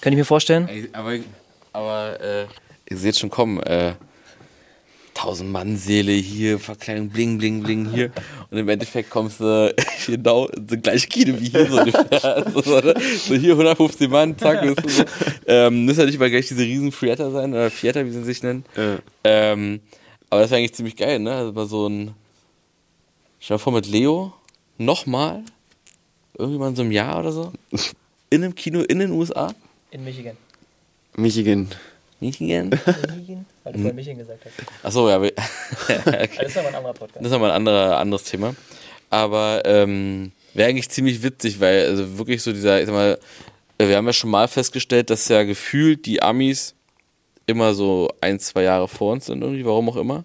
[0.00, 0.68] Könnte ich mir vorstellen.
[0.68, 1.18] Ey, aber
[1.72, 2.46] aber äh,
[2.90, 3.94] ihr seht schon kommen, äh,
[5.14, 8.12] tausend Mann Seele hier, Verkleidung, bling, bling, bling hier.
[8.50, 9.74] Und im Endeffekt kommst du
[10.06, 12.46] genau in so gleiche Kino wie hier so ungefähr.
[12.54, 15.04] so, so, hier 150 Mann, zack, bist du so.
[15.46, 18.42] Ähm, müssen ja nicht mal gleich diese riesen Friater sein, oder Fiater, wie sie sich
[18.42, 18.64] nennen.
[18.76, 18.98] Ja.
[19.24, 19.80] Ähm,
[20.30, 21.32] aber das wäre eigentlich ziemlich geil, ne?
[21.32, 22.14] Also mal so ein,
[23.40, 24.32] stell dir vor mit Leo,
[24.78, 25.42] nochmal,
[26.38, 27.52] irgendwie mal in so einem Jahr oder so,
[28.30, 29.52] in einem Kino in den USA.
[29.90, 30.36] In Michigan.
[31.16, 31.68] Michigan.
[32.20, 32.68] Michigan?
[32.68, 33.46] Michigan?
[33.64, 34.84] Weil du vorhin Michigan gesagt hast.
[34.84, 35.18] Achso, ja.
[35.20, 35.32] okay.
[36.38, 37.16] Das ist nochmal ein anderer Podcast.
[37.16, 38.54] Das ist nochmal ein anderer, anderes Thema.
[39.10, 43.18] Aber ähm, wäre eigentlich ziemlich witzig, weil also wirklich so dieser, ich sag mal,
[43.78, 46.74] wir haben ja schon mal festgestellt, dass ja gefühlt die Amis
[47.46, 50.18] immer so ein, zwei Jahre vor uns sind, irgendwie, warum auch immer.
[50.18, 50.24] Mhm.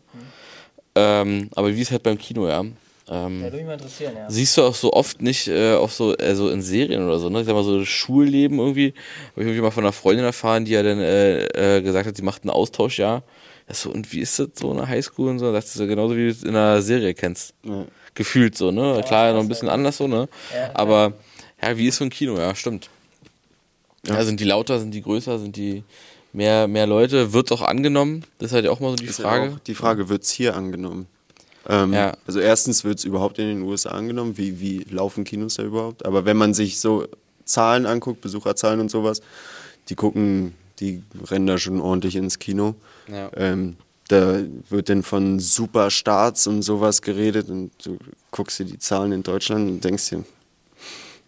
[0.95, 2.65] Ähm, aber wie es halt beim Kino, ja.
[3.09, 4.29] Ähm, ja, würde mich mal interessieren, ja.
[4.29, 7.41] Siehst du auch so oft nicht, äh, auch so also in Serien oder so, ne?
[7.41, 8.93] Ich sag mal so Schulleben irgendwie.
[9.31, 12.15] Habe ich irgendwie mal von einer Freundin erfahren, die ja dann äh, äh, gesagt hat,
[12.15, 13.23] sie macht ein Austauschjahr.
[13.67, 15.51] Ja, so, und wie ist das so in der Highschool und so?
[15.51, 17.53] Das ist ja genauso wie du es in einer Serie kennst.
[17.63, 17.85] Ja.
[18.13, 18.95] Gefühlt so, ne?
[18.95, 20.29] Ja, Klar, noch ein bisschen anders so, ne?
[20.53, 21.13] Ja, Aber
[21.61, 22.37] ja, wie ist so ein Kino?
[22.37, 22.89] Ja, stimmt.
[24.05, 24.23] Ja.
[24.23, 25.83] sind die lauter, sind die größer, sind die
[26.33, 27.31] mehr, mehr Leute?
[27.33, 28.25] Wird es auch angenommen?
[28.37, 29.59] Das ist halt auch mal so die ist Frage.
[29.67, 31.07] die Frage, wird es hier angenommen?
[31.67, 32.13] Ähm, ja.
[32.27, 36.05] Also erstens wird es überhaupt in den USA angenommen, wie, wie laufen Kinos da überhaupt?
[36.05, 37.07] Aber wenn man sich so
[37.45, 39.21] Zahlen anguckt, Besucherzahlen und sowas,
[39.89, 42.75] die gucken, die rennen da schon ordentlich ins Kino.
[43.07, 43.29] Ja.
[43.35, 47.97] Ähm, da wird dann von Superstarts und sowas geredet und du
[48.31, 50.23] guckst dir die Zahlen in Deutschland und denkst dir,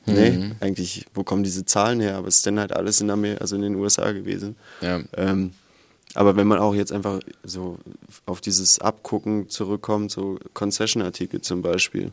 [0.05, 0.55] nee, mhm.
[0.59, 2.17] eigentlich, wo kommen diese Zahlen her?
[2.17, 4.55] Aber es ist dann halt alles in, Amerika, also in den USA gewesen.
[4.81, 5.01] Ja.
[5.15, 5.51] Ähm,
[6.15, 7.77] aber wenn man auch jetzt einfach so
[8.25, 12.11] auf dieses Abgucken zurückkommt, so Concession-Artikel zum Beispiel,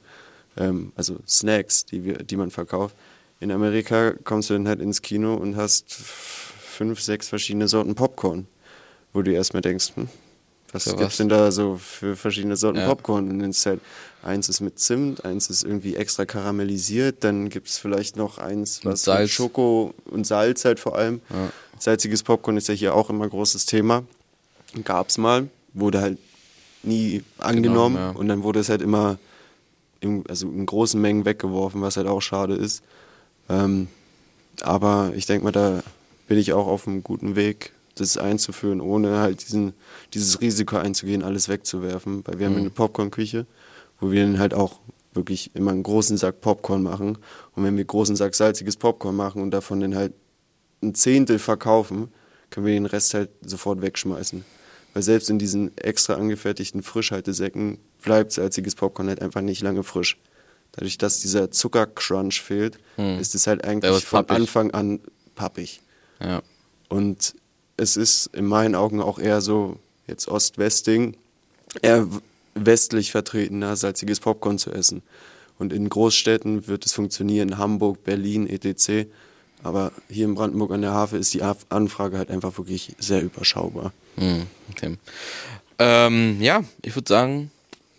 [0.57, 2.97] ähm, also Snacks, die, wir, die man verkauft.
[3.41, 8.47] In Amerika kommst du dann halt ins Kino und hast fünf, sechs verschiedene Sorten Popcorn,
[9.13, 10.09] wo du erstmal denkst, hm,
[10.73, 12.87] was gibt es denn da so für verschiedene Sorten ja.
[12.87, 13.29] Popcorn?
[13.29, 13.81] Und dann ist halt,
[14.23, 18.85] eins ist mit Zimt, eins ist irgendwie extra karamellisiert, dann gibt es vielleicht noch eins,
[18.85, 21.21] was mit Schoko und Salz halt vor allem.
[21.31, 21.51] Ja.
[21.79, 24.05] Salziges Popcorn ist ja hier auch immer ein großes Thema.
[24.85, 26.19] Gab es mal, wurde halt
[26.83, 28.19] nie angenommen genau, ja.
[28.19, 29.19] und dann wurde es halt immer
[30.01, 32.83] in, also in großen Mengen weggeworfen, was halt auch schade ist.
[33.49, 33.89] Ähm,
[34.63, 35.83] aber ich denke mal, da
[36.29, 39.75] bin ich auch auf einem guten Weg, das einzuführen, ohne halt diesen,
[40.15, 42.23] dieses Risiko einzugehen, alles wegzuwerfen.
[42.27, 42.55] Weil wir mhm.
[42.55, 43.47] haben eine Popcornküche,
[44.01, 44.81] wo wir dann halt auch
[45.15, 47.19] wirklich immer einen großen Sack Popcorn machen.
[47.55, 50.15] Und wenn wir einen großen Sack salziges Popcorn machen und davon dann halt
[50.83, 52.09] ein Zehntel verkaufen,
[52.51, 54.45] können wir den Rest halt sofort wegschmeißen.
[54.95, 60.19] Weil selbst in diesen extra angefertigten Frischhaltesäcken bleibt salziges Popcorn halt einfach nicht lange frisch.
[60.73, 64.37] Dadurch, dass dieser Zuckercrunch fehlt, ist es halt eigentlich von pappig.
[64.37, 65.01] Anfang an
[65.35, 65.81] pappig.
[66.21, 66.43] Ja.
[66.89, 67.35] Und
[67.77, 71.17] es ist in meinen Augen auch eher so, jetzt Ost-West-Ding,
[71.81, 72.07] eher
[72.55, 75.03] westlich vertretener, salziges Popcorn zu essen.
[75.59, 79.09] Und in Großstädten wird es funktionieren, Hamburg, Berlin, etc.
[79.63, 83.93] Aber hier in Brandenburg an der Havel ist die Anfrage halt einfach wirklich sehr überschaubar.
[84.17, 84.97] Hm, okay.
[85.79, 87.51] Ähm, ja, ich würde sagen,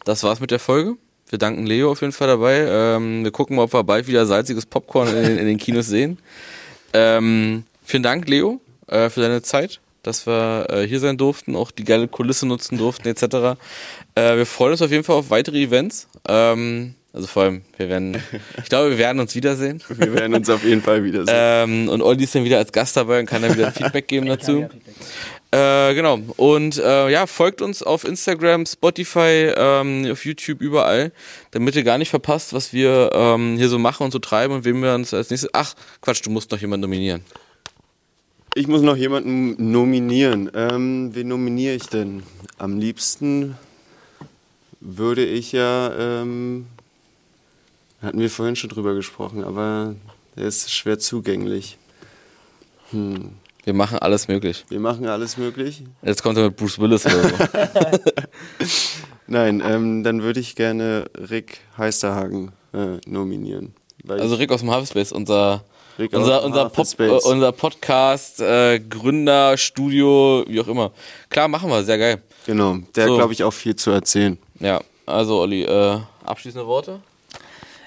[0.06, 0.98] das war's mit der Folge.
[1.30, 2.66] Wir danken Leo auf jeden Fall dabei.
[2.68, 5.88] Ähm, wir gucken mal, ob wir bald wieder salziges Popcorn in, den- in den Kinos
[5.88, 6.20] sehen.
[6.94, 11.72] Ähm, vielen Dank, Leo, äh, für deine Zeit, dass wir äh, hier sein durften, auch
[11.72, 13.58] die geile Kulisse nutzen durften, etc.
[14.16, 16.08] Äh, wir freuen uns auf jeden Fall auf weitere Events.
[16.28, 18.18] Ähm, also vor allem, wir werden,
[18.58, 19.84] ich glaube, wir werden uns wiedersehen.
[19.88, 21.36] Wir werden uns auf jeden Fall wiedersehen.
[21.38, 24.26] Ähm, und Olli ist dann wieder als Gast dabei und kann dann wieder Feedback geben
[24.26, 24.68] dazu.
[25.52, 26.18] Äh, genau.
[26.38, 31.12] Und äh, ja, folgt uns auf Instagram, Spotify, ähm, auf YouTube, überall,
[31.52, 34.66] damit ihr gar nicht verpasst, was wir ähm, hier so machen und so treiben und
[34.66, 35.52] wem wir uns als nächstes.
[35.54, 37.24] Ach, Quatsch, du musst noch jemanden nominieren.
[38.56, 40.52] Ich muss noch jemanden nominieren.
[40.54, 42.22] Ähm, wen nominiere ich denn?
[42.60, 43.58] Am liebsten
[44.80, 46.68] würde ich ja, ähm,
[48.02, 49.96] hatten wir vorhin schon drüber gesprochen, aber
[50.36, 51.80] der ist schwer zugänglich.
[52.92, 53.32] Hm.
[53.64, 54.66] Wir machen alles möglich.
[54.70, 55.84] Wir machen alles möglich.
[56.04, 57.36] Jetzt kommt er mit Bruce Willis oder so.
[59.28, 63.74] Nein, ähm, dann würde ich gerne Rick Heisterhagen äh, nominieren.
[64.08, 65.64] Also Rick aus dem Harvespace, unser
[66.00, 70.92] Rick unser, unser, Pop, äh, unser Podcast, äh, Gründer, Studio, wie auch immer.
[71.30, 72.22] Klar, machen wir, sehr geil.
[72.46, 73.12] Genau, der So.
[73.14, 74.38] hat, glaube ich, auch viel zu erzählen.
[74.60, 77.00] Ja, also Olli, äh, abschließende Worte?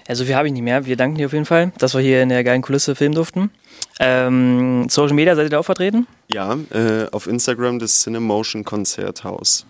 [0.08, 0.86] Ja, so viel habe ich nicht mehr.
[0.86, 3.50] Wir danken dir auf jeden Fall, dass wir hier in der geilen Kulisse filmen durften.
[3.98, 6.06] Ähm, Social Media seid ihr da auch vertreten?
[6.28, 9.66] Ja, äh, auf Instagram das Cinemotion Konzerthaus.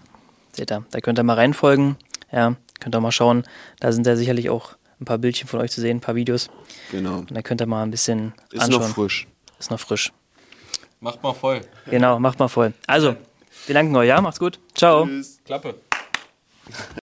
[0.53, 1.97] Seht ihr, da könnt ihr mal reinfolgen.
[2.30, 3.45] Ja, könnt ihr mal schauen.
[3.80, 6.49] Da sind ja sicherlich auch ein paar Bildchen von euch zu sehen, ein paar Videos.
[6.90, 7.18] Genau.
[7.18, 8.82] Und da könnt ihr mal ein bisschen Ist anschauen.
[8.82, 9.26] noch frisch.
[9.59, 10.12] Ist noch frisch.
[11.01, 11.61] Macht mal voll.
[11.86, 12.72] Genau, macht mal voll.
[12.86, 13.16] Also,
[13.66, 14.20] wir danken euch, ja?
[14.20, 14.59] Macht's gut.
[14.74, 15.07] Ciao.
[15.07, 15.40] Tschüss.
[15.44, 15.74] Klappe.